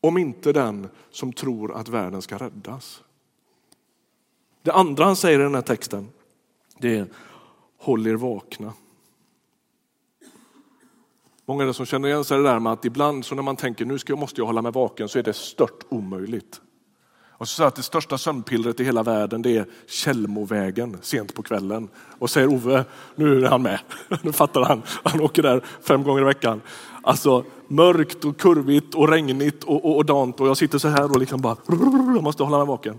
om 0.00 0.18
inte 0.18 0.52
den 0.52 0.88
som 1.10 1.32
tror 1.32 1.74
att 1.74 1.88
världen 1.88 2.22
ska 2.22 2.36
räddas? 2.38 3.02
Det 4.62 4.72
andra 4.72 5.04
han 5.04 5.16
säger 5.16 5.40
i 5.40 5.42
den 5.42 5.54
här 5.54 5.62
texten, 5.62 6.08
det 6.78 6.96
är 6.96 7.06
håll 7.78 8.06
er 8.06 8.14
vakna. 8.14 8.72
Många 11.46 11.62
av 11.62 11.68
er 11.68 11.72
som 11.72 11.86
känner 11.86 12.08
igen 12.08 12.24
sig 12.24 12.38
det 12.38 12.44
där 12.44 12.58
med 12.58 12.72
att 12.72 12.84
ibland 12.84 13.24
så 13.24 13.34
när 13.34 13.42
man 13.42 13.56
tänker 13.56 13.84
nu 13.84 13.98
ska, 13.98 14.16
måste 14.16 14.40
jag 14.40 14.46
hålla 14.46 14.62
mig 14.62 14.72
vaken 14.72 15.08
så 15.08 15.18
är 15.18 15.22
det 15.22 15.32
stört 15.32 15.84
omöjligt. 15.88 16.60
Och 17.36 17.48
så 17.48 17.54
säger 17.54 17.68
att 17.68 17.76
det 17.76 17.82
största 17.82 18.18
sömnpillret 18.18 18.80
i 18.80 18.84
hela 18.84 19.02
världen 19.02 19.42
det 19.42 19.56
är 19.56 19.66
Källmovägen 19.86 20.98
sent 21.02 21.34
på 21.34 21.42
kvällen. 21.42 21.88
Och 22.18 22.30
säger 22.30 22.48
Ove, 22.48 22.84
nu 23.14 23.44
är 23.44 23.50
han 23.50 23.62
med. 23.62 23.78
Nu 24.22 24.32
fattar 24.32 24.62
han. 24.62 24.82
Han 25.02 25.20
åker 25.20 25.42
där 25.42 25.64
fem 25.80 26.02
gånger 26.02 26.22
i 26.22 26.24
veckan. 26.24 26.60
Alltså 27.02 27.44
mörkt 27.68 28.24
och 28.24 28.36
kurvigt 28.36 28.94
och 28.94 29.08
regnigt 29.08 29.64
och, 29.64 29.84
och, 29.84 29.96
och 29.96 30.04
dant 30.04 30.40
och 30.40 30.48
jag 30.48 30.56
sitter 30.56 30.78
så 30.78 30.88
här 30.88 31.10
och 31.10 31.18
liksom 31.18 31.40
bara, 31.40 31.56
jag 32.14 32.22
måste 32.22 32.42
hålla 32.42 32.58
mig 32.58 32.66
vaken. 32.66 32.98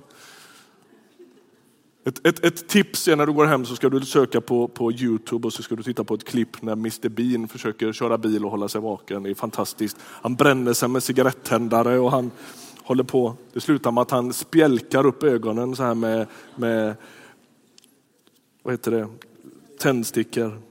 Ett, 2.08 2.28
ett, 2.28 2.46
ett, 2.46 2.68
tips 2.68 3.08
är 3.08 3.16
när 3.16 3.26
du 3.26 3.34
går 3.34 3.46
hem 3.46 3.66
så 3.66 3.76
ska 3.76 3.90
du 3.90 4.06
söka 4.06 4.42
på, 4.42 4.68
på 4.68 4.92
Youtube 4.92 5.48
och 5.48 5.54
så 5.54 5.64
ska 5.64 5.76
du 5.76 5.84
titta 5.84 6.04
på 6.04 6.14
ett 6.14 6.24
klipp 6.24 6.62
när 6.62 6.74
Mr 6.74 7.10
Bean 7.10 7.48
försöker 7.48 7.94
köra 7.94 8.18
bil 8.18 8.46
och 8.46 8.52
hålla 8.52 8.68
sig 8.68 8.82
vaken. 8.82 9.24
Det 9.24 9.30
är 9.30 9.36
fantastiskt. 9.36 9.98
Han 10.02 10.36
bränner 10.36 10.74
sig 10.74 10.90
med 10.90 11.04
cigarettändare 11.04 12.00
och 12.00 12.12
han 12.12 12.32
håller 12.84 13.04
på. 13.04 13.36
Det 13.54 13.62
slutar 13.62 13.92
med 13.92 14.02
att 14.02 14.12
han 14.12 14.34
spjälkar 14.34 15.06
upp 15.06 15.24
ögonen 15.24 15.76
så 15.76 15.84
här 15.84 15.96
med, 15.96 16.28
med 16.56 16.96
vad 18.64 18.74
heter 18.74 18.92
det, 18.92 19.08
tändstickor. 19.80 20.62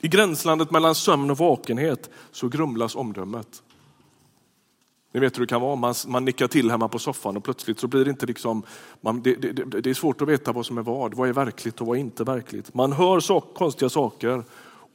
I 0.00 0.08
gränslandet 0.08 0.70
mellan 0.70 0.94
sömn 0.94 1.30
och 1.30 1.38
vakenhet 1.38 2.10
så 2.32 2.48
grumlas 2.48 2.96
omdömet. 2.96 3.62
Ni 5.14 5.20
vet 5.20 5.36
hur 5.36 5.40
det 5.40 5.46
kan 5.46 5.60
vara, 5.60 5.76
man, 5.76 5.94
man 6.06 6.24
nickar 6.24 6.48
till 6.48 6.70
hemma 6.70 6.88
på 6.88 6.98
soffan 6.98 7.36
och 7.36 7.44
plötsligt 7.44 7.80
så 7.80 7.86
blir 7.86 8.04
det 8.04 8.10
inte 8.10 8.26
liksom, 8.26 8.62
man, 9.00 9.22
det, 9.22 9.34
det, 9.34 9.80
det, 9.80 9.90
är 9.90 9.94
svårt 9.94 10.22
att 10.22 10.28
veta 10.28 10.52
vad 10.52 10.66
som 10.66 10.78
är 10.78 10.82
vad, 10.82 11.14
vad 11.14 11.28
är 11.28 11.32
verkligt 11.32 11.80
och 11.80 11.86
vad 11.86 11.96
är 11.96 12.00
inte 12.00 12.24
verkligt. 12.24 12.74
Man 12.74 12.92
hör 12.92 13.20
så, 13.20 13.40
konstiga 13.40 13.88
saker 13.88 14.44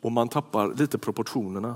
och 0.02 0.12
man 0.12 0.30
tappar 0.30 0.74
lite 0.74 0.98
proportionerna. 0.98 1.76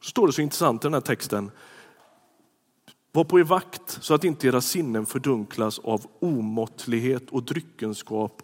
Så 0.00 0.10
står 0.10 0.26
det 0.26 0.32
så 0.32 0.42
intressant 0.42 0.84
i 0.84 0.86
den 0.86 0.94
här 0.94 1.00
texten, 1.00 1.50
var 3.12 3.24
på 3.24 3.40
er 3.40 3.44
vakt 3.44 3.98
så 4.00 4.14
att 4.14 4.24
inte 4.24 4.48
era 4.48 4.60
sinnen 4.60 5.06
fördunklas 5.06 5.78
av 5.78 6.06
omåttlighet 6.18 7.30
och 7.30 7.42
dryckenskap 7.42 8.42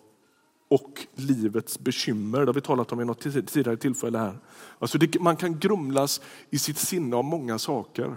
och 0.68 1.06
livets 1.14 1.78
bekymmer. 1.78 2.40
Det 2.40 2.46
har 2.46 2.54
vi 2.54 2.60
talat 2.60 2.92
om 2.92 3.00
i 3.00 3.04
något 3.04 3.20
tidigare 3.20 3.76
tillfälle 3.76 4.18
här. 4.18 4.38
Alltså 4.78 4.98
det, 4.98 5.20
man 5.20 5.36
kan 5.36 5.58
grumlas 5.58 6.20
i 6.50 6.58
sitt 6.58 6.78
sinne 6.78 7.16
av 7.16 7.24
många 7.24 7.58
saker. 7.58 8.16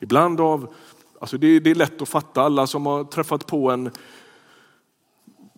Ibland 0.00 0.40
av, 0.40 0.74
alltså 1.20 1.38
det, 1.38 1.60
det 1.60 1.70
är 1.70 1.74
lätt 1.74 2.02
att 2.02 2.08
fatta, 2.08 2.42
alla 2.42 2.66
som 2.66 2.86
har 2.86 3.04
träffat 3.04 3.46
på 3.46 3.70
en 3.70 3.90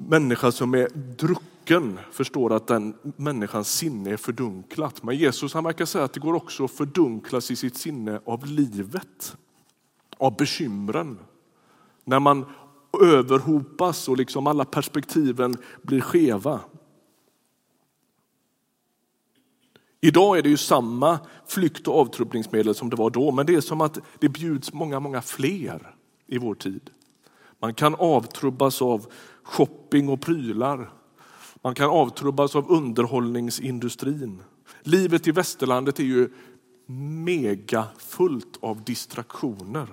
människa 0.09 0.53
som 0.53 0.75
är 0.75 0.89
drucken 0.95 1.99
förstår 2.13 2.53
att 2.53 2.67
den 2.67 2.95
människans 3.17 3.73
sinne 3.73 4.11
är 4.11 4.17
fördunklat. 4.17 5.03
Men 5.03 5.17
Jesus 5.17 5.55
han 5.55 5.65
verkar 5.65 5.85
säga 5.85 6.05
att 6.05 6.13
det 6.13 6.21
går 6.21 6.35
också 6.35 6.65
att 6.65 6.71
fördunklas 6.71 7.51
i 7.51 7.57
sitt 7.57 7.77
sinne 7.77 8.21
av 8.25 8.47
livet, 8.47 9.37
av 10.19 10.37
bekymren. 10.37 11.19
När 12.05 12.21
man 12.21 12.47
överhopas 13.03 14.09
och 14.09 14.17
liksom 14.17 14.47
alla 14.47 14.65
perspektiven 14.65 15.57
blir 15.83 16.01
skeva. 16.01 16.61
Idag 20.01 20.39
är 20.39 20.43
det 20.43 20.49
ju 20.49 20.57
samma 20.57 21.19
flykt 21.47 21.89
och 21.89 21.99
avtrubbningsmedel 21.99 22.75
som 22.75 22.91
det 22.91 22.97
var 22.97 23.11
då, 23.11 23.33
men 23.33 23.47
det 23.47 23.55
är 23.55 23.61
som 23.61 23.81
att 23.81 23.99
det 24.19 24.29
bjuds 24.29 24.73
många, 24.73 25.01
många 25.01 25.23
fler 25.23 25.95
i 26.27 26.39
vår 26.39 26.55
tid. 26.55 26.91
Man 27.59 27.75
kan 27.75 27.95
avtrubbas 27.95 28.83
av 28.83 29.07
shopping 29.43 30.09
och 30.09 30.21
prylar. 30.21 30.93
Man 31.63 31.75
kan 31.75 31.91
avtrubbas 31.91 32.57
av 32.57 32.71
underhållningsindustrin. 32.71 34.43
Livet 34.83 35.29
i 35.29 35.33
västerlandet 35.33 35.99
är 35.99 36.05
ju 36.05 36.29
megafullt 37.25 38.59
av 38.61 38.85
distraktioner. 38.85 39.89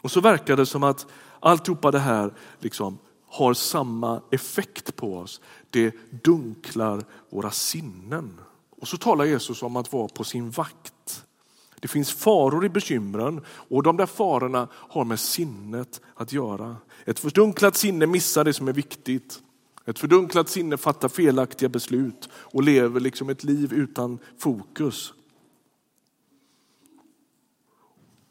Och 0.00 0.10
så 0.10 0.20
verkar 0.20 0.56
det 0.56 0.66
som 0.66 0.82
att 0.82 1.06
alltihopa 1.40 1.90
det 1.90 1.98
här 1.98 2.32
liksom 2.58 2.98
har 3.28 3.54
samma 3.54 4.22
effekt 4.30 4.96
på 4.96 5.18
oss. 5.18 5.40
Det 5.70 5.94
dunklar 6.24 7.04
våra 7.30 7.50
sinnen. 7.50 8.40
Och 8.80 8.88
så 8.88 8.96
talar 8.96 9.24
Jesus 9.24 9.62
om 9.62 9.76
att 9.76 9.92
vara 9.92 10.08
på 10.08 10.24
sin 10.24 10.50
vakt. 10.50 11.24
Det 11.80 11.88
finns 11.88 12.12
faror 12.12 12.64
i 12.64 12.68
bekymren 12.68 13.44
och 13.46 13.82
de 13.82 13.96
där 13.96 14.06
farorna 14.06 14.68
har 14.72 15.04
med 15.04 15.20
sinnet 15.20 16.00
att 16.14 16.32
göra. 16.32 16.76
Ett 17.04 17.18
fördunklat 17.18 17.76
sinne 17.76 18.06
missar 18.06 18.44
det 18.44 18.52
som 18.52 18.68
är 18.68 18.72
viktigt. 18.72 19.42
Ett 19.86 19.98
fördunklat 19.98 20.48
sinne 20.48 20.76
fattar 20.76 21.08
felaktiga 21.08 21.68
beslut 21.68 22.28
och 22.32 22.62
lever 22.62 23.00
liksom 23.00 23.28
ett 23.28 23.44
liv 23.44 23.72
utan 23.72 24.18
fokus. 24.38 25.12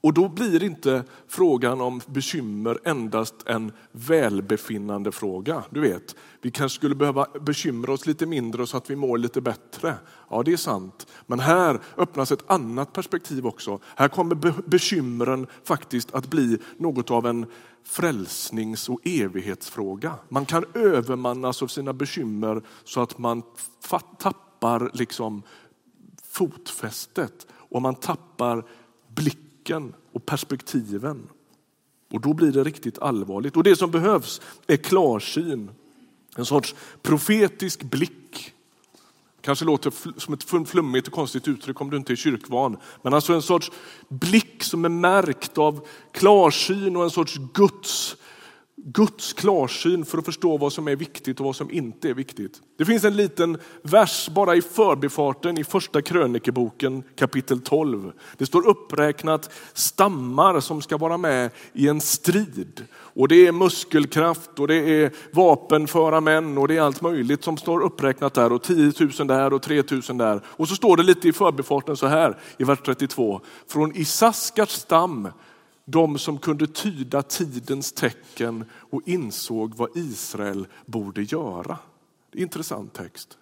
Och 0.01 0.13
då 0.13 0.29
blir 0.29 0.63
inte 0.63 1.03
frågan 1.27 1.81
om 1.81 2.01
bekymmer 2.05 2.79
endast 2.83 3.35
en 3.45 3.71
välbefinnande 3.91 5.11
fråga. 5.11 5.63
Du 5.69 5.79
vet, 5.79 6.15
vi 6.41 6.51
kanske 6.51 6.75
skulle 6.75 6.95
behöva 6.95 7.27
bekymra 7.41 7.93
oss 7.93 8.05
lite 8.05 8.25
mindre 8.25 8.67
så 8.67 8.77
att 8.77 8.89
vi 8.89 8.95
mår 8.95 9.17
lite 9.17 9.41
bättre. 9.41 9.95
Ja, 10.29 10.43
det 10.43 10.53
är 10.53 10.57
sant. 10.57 11.07
Men 11.27 11.39
här 11.39 11.79
öppnas 11.97 12.31
ett 12.31 12.43
annat 12.51 12.93
perspektiv 12.93 13.47
också. 13.47 13.79
Här 13.95 14.07
kommer 14.07 14.69
bekymren 14.69 15.47
faktiskt 15.63 16.13
att 16.13 16.27
bli 16.27 16.57
något 16.77 17.11
av 17.11 17.27
en 17.27 17.45
frälsnings 17.83 18.89
och 18.89 18.99
evighetsfråga. 19.03 20.13
Man 20.29 20.45
kan 20.45 20.65
övermannas 20.73 21.63
av 21.63 21.67
sina 21.67 21.93
bekymmer 21.93 22.61
så 22.83 23.01
att 23.01 23.17
man 23.17 23.43
tappar 24.17 24.91
liksom 24.93 25.43
fotfästet 26.23 27.47
och 27.51 27.81
man 27.81 27.95
tappar 27.95 28.65
blicken 29.07 29.48
blicken 29.69 29.93
och 30.13 30.25
perspektiven. 30.25 31.29
Och 32.11 32.21
då 32.21 32.33
blir 32.33 32.51
det 32.51 32.63
riktigt 32.63 32.99
allvarligt. 32.99 33.57
Och 33.57 33.63
det 33.63 33.75
som 33.75 33.91
behövs 33.91 34.41
är 34.67 34.77
klarsyn. 34.77 35.69
En 36.35 36.45
sorts 36.45 36.75
profetisk 37.01 37.83
blick. 37.83 38.53
Kanske 39.41 39.65
låter 39.65 40.19
som 40.19 40.33
ett 40.33 40.69
flummigt 40.69 41.07
och 41.07 41.13
konstigt 41.13 41.47
uttryck 41.47 41.81
om 41.81 41.89
du 41.89 41.97
inte 41.97 42.13
är 42.13 42.15
kyrkvan. 42.15 42.77
Men 43.03 43.13
alltså 43.13 43.33
en 43.33 43.41
sorts 43.41 43.71
blick 44.09 44.63
som 44.63 44.85
är 44.85 44.89
märkt 44.89 45.57
av 45.57 45.87
klarsyn 46.11 46.95
och 46.95 47.03
en 47.03 47.09
sorts 47.09 47.37
Guds 47.53 48.17
Guds 48.83 49.33
klarsyn 49.33 50.05
för 50.05 50.17
att 50.17 50.25
förstå 50.25 50.57
vad 50.57 50.73
som 50.73 50.87
är 50.87 50.95
viktigt 50.95 51.39
och 51.39 51.45
vad 51.45 51.55
som 51.55 51.71
inte 51.71 52.09
är 52.09 52.13
viktigt. 52.13 52.61
Det 52.77 52.85
finns 52.85 53.03
en 53.03 53.15
liten 53.15 53.57
vers 53.81 54.29
bara 54.29 54.55
i 54.55 54.61
förbifarten 54.61 55.57
i 55.57 55.63
första 55.63 56.01
krönikeboken 56.01 57.03
kapitel 57.15 57.61
12. 57.61 58.11
Det 58.37 58.45
står 58.45 58.67
uppräknat 58.67 59.53
stammar 59.73 60.59
som 60.59 60.81
ska 60.81 60.97
vara 60.97 61.17
med 61.17 61.49
i 61.73 61.87
en 61.87 62.01
strid. 62.01 62.85
Och 62.95 63.27
det 63.27 63.47
är 63.47 63.51
muskelkraft 63.51 64.59
och 64.59 64.67
det 64.67 64.75
är 64.75 65.11
vapenföra 65.31 66.21
män 66.21 66.57
och 66.57 66.67
det 66.67 66.77
är 66.77 66.81
allt 66.81 67.01
möjligt 67.01 67.43
som 67.43 67.57
står 67.57 67.81
uppräknat 67.81 68.33
där 68.33 68.51
och 68.51 68.63
10 68.63 68.93
000 68.99 69.27
där 69.27 69.53
och 69.53 69.61
3 69.61 69.83
000 69.91 70.01
där. 70.17 70.41
Och 70.45 70.67
så 70.67 70.75
står 70.75 70.97
det 70.97 71.03
lite 71.03 71.27
i 71.27 71.33
förbifarten 71.33 71.97
så 71.97 72.07
här 72.07 72.37
i 72.57 72.63
vers 72.63 72.79
32. 72.85 73.41
Från 73.67 73.95
Isaskars 73.95 74.69
stam 74.69 75.27
de 75.91 76.17
som 76.17 76.37
kunde 76.37 76.67
tyda 76.67 77.21
tidens 77.21 77.91
tecken 77.91 78.65
och 78.71 79.01
insåg 79.05 79.75
vad 79.75 79.97
Israel 79.97 80.67
borde 80.85 81.21
göra. 81.21 81.77
Intressant 82.33 82.93
text. 82.93 83.37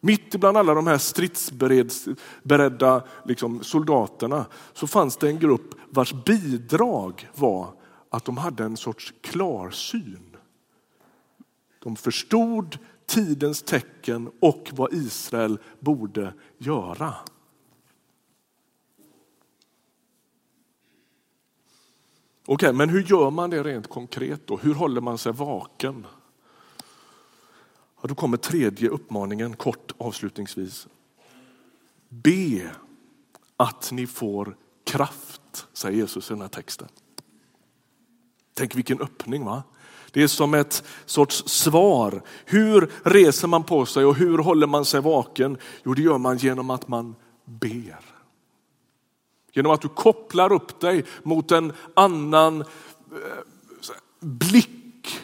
Mitt 0.00 0.40
bland 0.40 0.56
alla 0.56 0.74
de 0.74 0.86
här 0.86 0.98
stridsberedda 0.98 3.04
liksom, 3.24 3.62
soldaterna 3.62 4.46
så 4.72 4.86
fanns 4.86 5.16
det 5.16 5.28
en 5.28 5.38
grupp 5.38 5.74
vars 5.90 6.14
bidrag 6.24 7.28
var 7.34 7.72
att 8.10 8.24
de 8.24 8.36
hade 8.36 8.64
en 8.64 8.76
sorts 8.76 9.14
klarsyn. 9.20 10.36
De 11.82 11.96
förstod 11.96 12.78
tidens 13.06 13.62
tecken 13.62 14.30
och 14.40 14.70
vad 14.72 14.92
Israel 14.92 15.58
borde 15.80 16.34
göra. 16.58 17.14
Okej, 22.50 22.72
men 22.72 22.88
hur 22.88 23.02
gör 23.02 23.30
man 23.30 23.50
det 23.50 23.62
rent 23.62 23.88
konkret 23.88 24.46
då? 24.46 24.56
Hur 24.56 24.74
håller 24.74 25.00
man 25.00 25.18
sig 25.18 25.32
vaken? 25.32 26.06
Ja, 28.00 28.08
då 28.08 28.14
kommer 28.14 28.36
tredje 28.36 28.88
uppmaningen 28.88 29.56
kort 29.56 29.92
avslutningsvis. 29.98 30.86
Be 32.08 32.70
att 33.56 33.92
ni 33.92 34.06
får 34.06 34.56
kraft, 34.84 35.66
säger 35.72 35.96
Jesus 35.96 36.30
i 36.30 36.34
den 36.34 36.40
här 36.40 36.48
texten. 36.48 36.88
Tänk 38.54 38.76
vilken 38.76 39.00
öppning 39.00 39.44
va? 39.44 39.62
Det 40.10 40.22
är 40.22 40.28
som 40.28 40.54
ett 40.54 40.84
sorts 41.06 41.48
svar. 41.48 42.22
Hur 42.44 42.92
reser 43.02 43.48
man 43.48 43.64
på 43.64 43.86
sig 43.86 44.04
och 44.04 44.14
hur 44.14 44.38
håller 44.38 44.66
man 44.66 44.84
sig 44.84 45.00
vaken? 45.00 45.58
Jo, 45.84 45.94
det 45.94 46.02
gör 46.02 46.18
man 46.18 46.36
genom 46.36 46.70
att 46.70 46.88
man 46.88 47.14
ber. 47.44 48.17
Genom 49.52 49.72
att 49.72 49.80
du 49.80 49.88
kopplar 49.88 50.52
upp 50.52 50.80
dig 50.80 51.04
mot 51.22 51.52
en 51.52 51.72
annan 51.94 52.60
eh, 52.60 52.66
blick, 54.20 55.20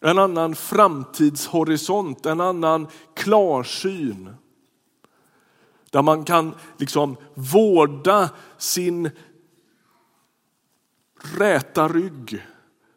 en 0.00 0.18
annan 0.18 0.54
framtidshorisont, 0.54 2.26
en 2.26 2.40
annan 2.40 2.86
klarsyn. 3.14 4.34
Där 5.90 6.02
man 6.02 6.24
kan 6.24 6.54
liksom 6.76 7.16
vårda 7.34 8.30
sin 8.58 9.10
räta 11.38 11.88
rygg, 11.88 12.46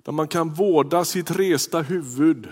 där 0.04 0.12
man 0.12 0.28
kan 0.28 0.54
vårda 0.54 1.06
sitt 1.06 1.32
resta 1.32 1.82
huvud 1.82 2.48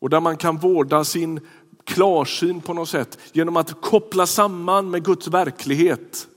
och 0.00 0.10
där 0.10 0.20
man 0.20 0.36
kan 0.36 0.58
vårda 0.58 1.04
sin 1.04 1.40
klarsyn 1.84 2.60
på 2.60 2.74
något 2.74 2.88
sätt 2.88 3.18
genom 3.32 3.56
att 3.56 3.80
koppla 3.80 4.26
samman 4.26 4.90
med 4.90 5.04
Guds 5.04 5.28
verklighet. 5.28 6.28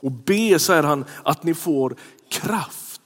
Och 0.00 0.12
be, 0.12 0.58
säger 0.58 0.82
han, 0.82 1.04
att 1.24 1.42
ni 1.42 1.54
får 1.54 1.96
kraft. 2.28 3.00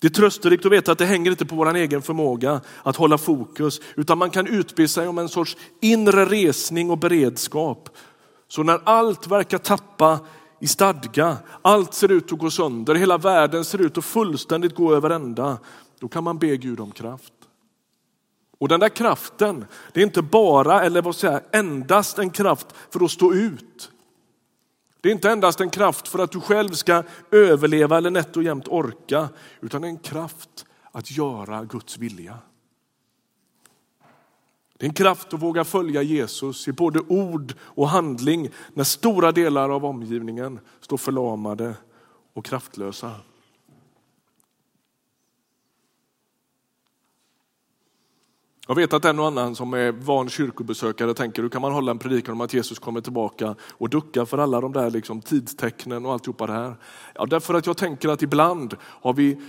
Det 0.00 0.06
är 0.06 0.10
trösterikt 0.10 0.66
att 0.66 0.72
veta 0.72 0.92
att 0.92 0.98
det 0.98 1.06
hänger 1.06 1.30
inte 1.30 1.46
på 1.46 1.56
vår 1.56 1.74
egen 1.74 2.02
förmåga 2.02 2.60
att 2.82 2.96
hålla 2.96 3.18
fokus, 3.18 3.80
utan 3.96 4.18
man 4.18 4.30
kan 4.30 4.46
utbe 4.46 4.88
sig 4.88 5.08
om 5.08 5.18
en 5.18 5.28
sorts 5.28 5.56
inre 5.80 6.24
resning 6.24 6.90
och 6.90 6.98
beredskap. 6.98 7.88
Så 8.48 8.62
när 8.62 8.80
allt 8.84 9.26
verkar 9.26 9.58
tappa 9.58 10.20
i 10.60 10.66
stadga, 10.66 11.36
allt 11.62 11.94
ser 11.94 12.12
ut 12.12 12.32
att 12.32 12.38
gå 12.38 12.50
sönder, 12.50 12.94
hela 12.94 13.18
världen 13.18 13.64
ser 13.64 13.80
ut 13.80 13.98
att 13.98 14.04
fullständigt 14.04 14.74
gå 14.74 14.94
över 14.94 15.10
ända, 15.10 15.58
då 15.98 16.08
kan 16.08 16.24
man 16.24 16.38
be 16.38 16.56
Gud 16.56 16.80
om 16.80 16.90
kraft. 16.90 17.32
Och 18.60 18.68
den 18.68 18.80
där 18.80 18.88
kraften, 18.88 19.64
det 19.92 20.00
är 20.00 20.04
inte 20.04 20.22
bara, 20.22 20.82
eller 20.82 21.02
vad 21.02 21.16
säger 21.16 21.40
endast 21.52 22.18
en 22.18 22.30
kraft 22.30 22.66
för 22.90 23.04
att 23.04 23.10
stå 23.10 23.34
ut. 23.34 23.90
Det 25.00 25.08
är 25.08 25.12
inte 25.12 25.30
endast 25.30 25.60
en 25.60 25.70
kraft 25.70 26.08
för 26.08 26.18
att 26.18 26.32
du 26.32 26.40
själv 26.40 26.70
ska 26.70 27.02
överleva 27.30 27.98
eller 27.98 28.10
nätt 28.10 28.36
och 28.36 28.42
jämt 28.42 28.68
orka, 28.68 29.28
utan 29.60 29.84
en 29.84 29.98
kraft 29.98 30.66
att 30.92 31.10
göra 31.10 31.64
Guds 31.64 31.98
vilja. 31.98 32.38
Det 34.76 34.86
är 34.86 34.88
en 34.88 34.94
kraft 34.94 35.34
att 35.34 35.42
våga 35.42 35.64
följa 35.64 36.02
Jesus 36.02 36.68
i 36.68 36.72
både 36.72 37.00
ord 37.00 37.54
och 37.60 37.88
handling 37.88 38.48
när 38.74 38.84
stora 38.84 39.32
delar 39.32 39.70
av 39.70 39.84
omgivningen 39.84 40.60
står 40.80 40.96
förlamade 40.96 41.74
och 42.32 42.44
kraftlösa. 42.44 43.12
Jag 48.70 48.74
vet 48.74 48.92
att 48.92 49.04
en 49.04 49.18
och 49.18 49.26
annan 49.26 49.54
som 49.54 49.74
är 49.74 49.92
van 49.92 50.28
kyrkobesökare 50.28 51.14
tänker 51.14 51.42
hur 51.42 51.48
kan 51.48 51.62
man 51.62 51.72
hålla 51.72 51.90
en 51.90 51.98
predikan 51.98 52.32
om 52.32 52.40
att 52.40 52.54
Jesus 52.54 52.78
kommer 52.78 53.00
tillbaka 53.00 53.54
och 53.70 53.88
ducka 53.88 54.26
för 54.26 54.38
alla 54.38 54.60
de 54.60 54.72
där 54.72 54.90
liksom 54.90 55.20
tidstecknen 55.20 56.06
och 56.06 56.12
alltihopa 56.12 56.46
det 56.46 56.52
här. 56.52 56.74
Ja, 57.14 57.26
därför 57.26 57.54
att 57.54 57.66
jag 57.66 57.76
tänker 57.76 58.08
att 58.08 58.22
ibland 58.22 58.76
har 58.82 59.12
vi 59.12 59.40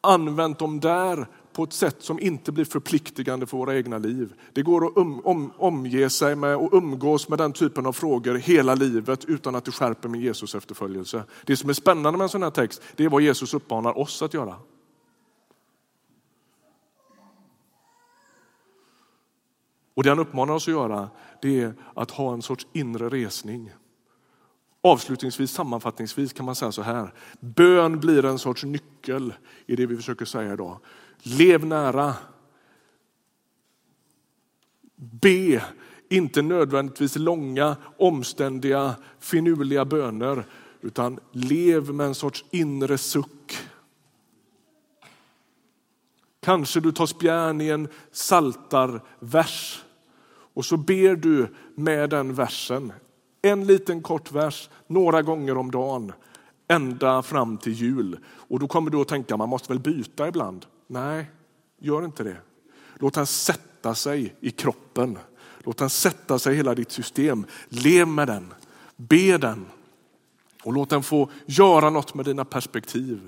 använt 0.00 0.58
dem 0.58 0.80
där 0.80 1.26
på 1.52 1.64
ett 1.64 1.72
sätt 1.72 1.96
som 1.98 2.20
inte 2.20 2.52
blir 2.52 2.64
förpliktigande 2.64 3.46
för 3.46 3.56
våra 3.56 3.76
egna 3.76 3.98
liv. 3.98 4.32
Det 4.52 4.62
går 4.62 4.86
att 4.86 4.96
um, 4.96 5.20
om, 5.24 5.52
omge 5.56 6.10
sig 6.10 6.36
med 6.36 6.56
och 6.56 6.72
umgås 6.72 7.28
med 7.28 7.38
den 7.38 7.52
typen 7.52 7.86
av 7.86 7.92
frågor 7.92 8.34
hela 8.34 8.74
livet 8.74 9.24
utan 9.24 9.54
att 9.54 9.64
det 9.64 9.72
skärper 9.72 10.08
min 10.08 10.20
Jesus 10.20 10.54
efterföljelse. 10.54 11.24
Det 11.44 11.56
som 11.56 11.70
är 11.70 11.74
spännande 11.74 12.18
med 12.18 12.24
en 12.24 12.28
sån 12.28 12.42
här 12.42 12.50
text, 12.50 12.82
det 12.96 13.04
är 13.04 13.08
vad 13.08 13.22
Jesus 13.22 13.54
uppmanar 13.54 13.98
oss 13.98 14.22
att 14.22 14.34
göra. 14.34 14.54
Och 19.96 20.02
det 20.02 20.08
han 20.08 20.18
uppmanar 20.18 20.54
oss 20.54 20.68
att 20.68 20.74
göra 20.74 21.10
det 21.42 21.60
är 21.60 21.74
att 21.94 22.10
ha 22.10 22.32
en 22.32 22.42
sorts 22.42 22.66
inre 22.72 23.08
resning. 23.08 23.72
Avslutningsvis, 24.82 25.50
sammanfattningsvis 25.50 26.32
kan 26.32 26.46
man 26.46 26.54
säga 26.54 26.72
så 26.72 26.82
här. 26.82 27.14
Bön 27.40 28.00
blir 28.00 28.24
en 28.24 28.38
sorts 28.38 28.64
nyckel 28.64 29.34
i 29.66 29.76
det 29.76 29.86
vi 29.86 29.96
försöker 29.96 30.24
säga 30.24 30.52
idag. 30.52 30.78
Lev 31.18 31.66
nära. 31.66 32.14
Be, 34.96 35.64
inte 36.08 36.42
nödvändigtvis 36.42 37.16
långa, 37.16 37.76
omständiga, 37.98 38.94
finurliga 39.18 39.84
böner, 39.84 40.46
utan 40.80 41.20
lev 41.32 41.94
med 41.94 42.06
en 42.06 42.14
sorts 42.14 42.44
inre 42.50 42.98
suck. 42.98 43.58
Kanske 46.40 46.80
du 46.80 46.92
tar 46.92 47.06
spjärn 47.06 47.60
i 47.60 47.68
en 47.68 47.88
saltarvers 48.12 49.85
och 50.56 50.64
så 50.64 50.76
ber 50.76 51.16
du 51.16 51.48
med 51.74 52.10
den 52.10 52.34
versen. 52.34 52.92
En 53.42 53.66
liten 53.66 54.02
kort 54.02 54.32
vers, 54.32 54.70
några 54.86 55.22
gånger 55.22 55.56
om 55.56 55.70
dagen, 55.70 56.12
ända 56.68 57.22
fram 57.22 57.58
till 57.58 57.72
jul. 57.72 58.18
Och 58.26 58.58
då 58.58 58.68
kommer 58.68 58.90
du 58.90 59.00
att 59.00 59.08
tänka, 59.08 59.36
man 59.36 59.48
måste 59.48 59.68
väl 59.68 59.80
byta 59.80 60.28
ibland? 60.28 60.66
Nej, 60.86 61.30
gör 61.78 62.04
inte 62.04 62.24
det. 62.24 62.36
Låt 62.94 63.14
den 63.14 63.26
sätta 63.26 63.94
sig 63.94 64.34
i 64.40 64.50
kroppen. 64.50 65.18
Låt 65.58 65.76
den 65.76 65.90
sätta 65.90 66.38
sig 66.38 66.54
i 66.54 66.56
hela 66.56 66.74
ditt 66.74 66.90
system. 66.90 67.46
Lev 67.68 68.08
med 68.08 68.28
den, 68.28 68.54
be 68.96 69.38
den 69.38 69.66
och 70.64 70.72
låt 70.72 70.90
den 70.90 71.02
få 71.02 71.30
göra 71.46 71.90
något 71.90 72.14
med 72.14 72.24
dina 72.24 72.44
perspektiv. 72.44 73.20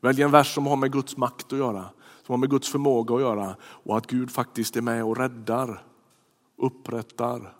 Välj 0.00 0.22
en 0.22 0.30
vers 0.30 0.54
som 0.54 0.66
har 0.66 0.76
med 0.76 0.92
Guds 0.92 1.16
makt 1.16 1.52
att 1.52 1.58
göra, 1.58 1.84
som 2.26 2.32
har 2.32 2.36
med 2.36 2.50
Guds 2.50 2.68
förmåga 2.68 3.14
att 3.14 3.20
göra 3.20 3.56
och 3.62 3.96
att 3.96 4.06
Gud 4.06 4.30
faktiskt 4.30 4.76
är 4.76 4.82
med 4.82 5.04
och 5.04 5.16
räddar, 5.16 5.82
upprättar. 6.56 7.56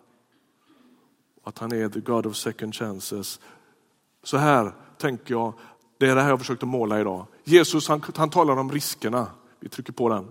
Att 1.43 1.57
han 1.57 1.71
är 1.71 1.89
the 1.89 1.99
God 1.99 2.25
of 2.25 2.35
second 2.35 2.75
chances. 2.75 3.39
Så 4.23 4.37
här 4.37 4.71
tänker 4.97 5.33
jag, 5.33 5.53
det 5.97 6.09
är 6.09 6.15
det 6.15 6.21
här 6.21 6.29
jag 6.29 6.39
försökt 6.39 6.63
att 6.63 6.69
måla 6.69 6.99
idag. 6.99 7.25
Jesus 7.43 7.87
han, 7.87 8.03
han 8.15 8.29
talar 8.29 8.57
om 8.57 8.71
riskerna. 8.71 9.27
Vi 9.59 9.69
trycker 9.69 9.93
på 9.93 10.09
den. 10.09 10.27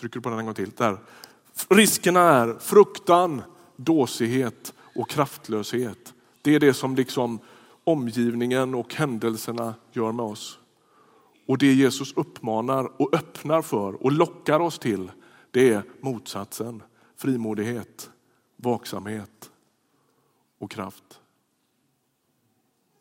Trycker 0.00 0.20
på 0.20 0.28
den 0.28 0.38
en 0.38 0.44
gång 0.44 0.54
till. 0.54 0.70
Där. 0.70 0.98
Riskerna 1.68 2.20
är 2.20 2.58
fruktan, 2.58 3.42
dåsighet 3.76 4.74
och 4.94 5.08
kraftlöshet. 5.08 6.14
Det 6.42 6.54
är 6.54 6.60
det 6.60 6.74
som 6.74 6.94
liksom 6.94 7.38
omgivningen 7.84 8.74
och 8.74 8.94
händelserna 8.94 9.74
gör 9.92 10.12
med 10.12 10.24
oss. 10.24 10.58
Och 11.48 11.58
det 11.58 11.72
Jesus 11.72 12.12
uppmanar 12.12 13.02
och 13.02 13.14
öppnar 13.14 13.62
för 13.62 14.04
och 14.04 14.12
lockar 14.12 14.60
oss 14.60 14.78
till, 14.78 15.10
det 15.56 15.72
är 15.72 15.82
motsatsen. 16.00 16.82
Frimodighet, 17.14 18.10
vaksamhet 18.56 19.50
och 20.58 20.70
kraft. 20.70 21.20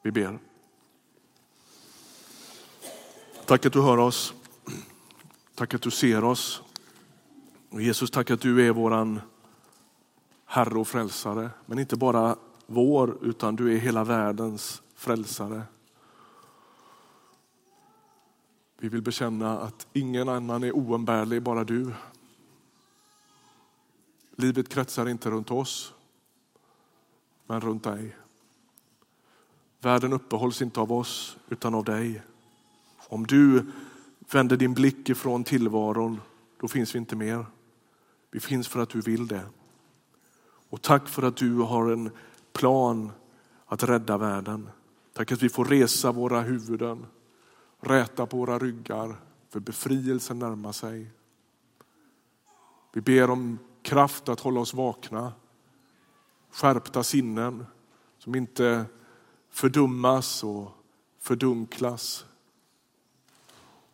Vi 0.02 0.12
ber. 0.12 0.40
Tack 3.46 3.66
att 3.66 3.74
du 3.74 3.82
hör 3.82 3.98
oss. 3.98 4.34
Tack 5.56 5.74
att 5.74 5.82
du 5.82 5.92
ser 5.92 6.24
oss. 6.24 6.62
Och 7.70 7.82
Jesus, 7.82 8.12
tack 8.12 8.32
att 8.32 8.42
du 8.42 8.68
är 8.68 8.72
våran 8.72 9.22
Herre 10.46 10.80
och 10.80 10.88
frälsare. 10.88 11.50
Men 11.66 11.80
inte 11.80 11.96
bara 11.96 12.36
vår, 12.66 13.18
utan 13.22 13.56
du 13.56 13.74
är 13.74 13.78
hela 13.78 14.04
världens 14.04 14.82
frälsare. 14.96 15.62
Vi 18.78 18.90
vill 18.90 19.02
bekänna 19.02 19.60
att 19.60 19.88
ingen 19.94 20.30
annan 20.30 20.64
är 20.64 20.76
oumbärlig, 20.76 21.42
bara 21.42 21.64
du. 21.64 21.94
Livet 24.36 24.70
kretsar 24.70 25.10
inte 25.10 25.30
runt 25.30 25.52
oss, 25.52 25.94
men 27.48 27.62
runt 27.62 27.84
dig. 27.84 28.16
Världen 29.82 30.14
uppehålls 30.14 30.62
inte 30.62 30.80
av 30.80 30.92
oss, 30.92 31.38
utan 31.50 31.76
av 31.76 31.84
dig. 31.84 32.24
Om 33.08 33.28
du 33.28 33.66
vänder 34.32 34.58
din 34.58 34.74
blick 34.74 35.10
ifrån 35.10 35.44
tillvaron, 35.44 36.22
då 36.60 36.68
finns 36.68 36.96
vi 36.96 37.00
inte 37.00 37.16
mer. 37.16 37.46
Vi 38.32 38.40
finns 38.40 38.68
för 38.68 38.80
att 38.80 38.90
du 38.90 39.02
vill 39.02 39.28
det. 39.28 39.46
Och 40.70 40.82
tack 40.82 41.08
för 41.08 41.24
att 41.24 41.38
du 41.38 41.58
har 41.58 41.92
en 41.92 42.12
plan 42.54 43.12
att 43.66 43.84
rädda 43.84 44.18
världen. 44.18 44.70
Tack 45.14 45.32
att 45.32 45.44
vi 45.44 45.50
får 45.50 45.66
resa 45.66 46.12
våra 46.12 46.42
huvuden, 46.42 47.06
räta 47.80 48.26
på 48.26 48.38
våra 48.38 48.60
ryggar, 48.60 49.22
för 49.50 49.60
befrielsen 49.60 50.40
närmar 50.40 50.72
sig. 50.72 51.12
Vi 52.94 53.02
ber 53.02 53.30
om 53.30 53.60
kraft 53.86 54.30
att 54.30 54.40
hålla 54.40 54.60
oss 54.60 54.74
vakna, 54.74 55.34
skärpta 56.52 57.04
sinnen 57.04 57.66
som 58.18 58.36
inte 58.36 58.86
fördummas 59.50 60.44
och 60.44 60.72
fördunklas. 61.20 62.26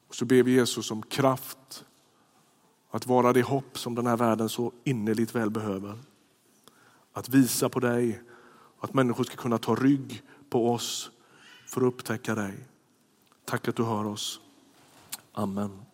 Och 0.08 0.16
så 0.16 0.26
ber 0.26 0.44
vi 0.44 0.52
Jesus 0.52 0.92
om 0.92 1.04
kraft 1.04 1.86
att 2.92 3.08
vara 3.08 3.34
det 3.34 3.42
hopp 3.42 3.78
som 3.78 3.96
den 3.96 4.08
här 4.08 4.18
världen 4.18 4.50
så 4.50 4.72
innerligt 4.84 5.36
väl 5.36 5.50
behöver. 5.50 6.00
Att 7.14 7.30
visa 7.30 7.70
på 7.70 7.80
dig, 7.80 8.22
att 8.80 8.94
människor 8.94 9.24
ska 9.24 9.36
kunna 9.36 9.58
ta 9.58 9.76
rygg 9.76 10.22
på 10.50 10.72
oss 10.72 11.12
för 11.68 11.82
att 11.82 11.88
upptäcka 11.88 12.36
dig. 12.36 12.68
Tack 13.46 13.68
att 13.68 13.76
du 13.76 13.84
hör 13.84 14.06
oss. 14.06 14.42
Amen. 15.34 15.91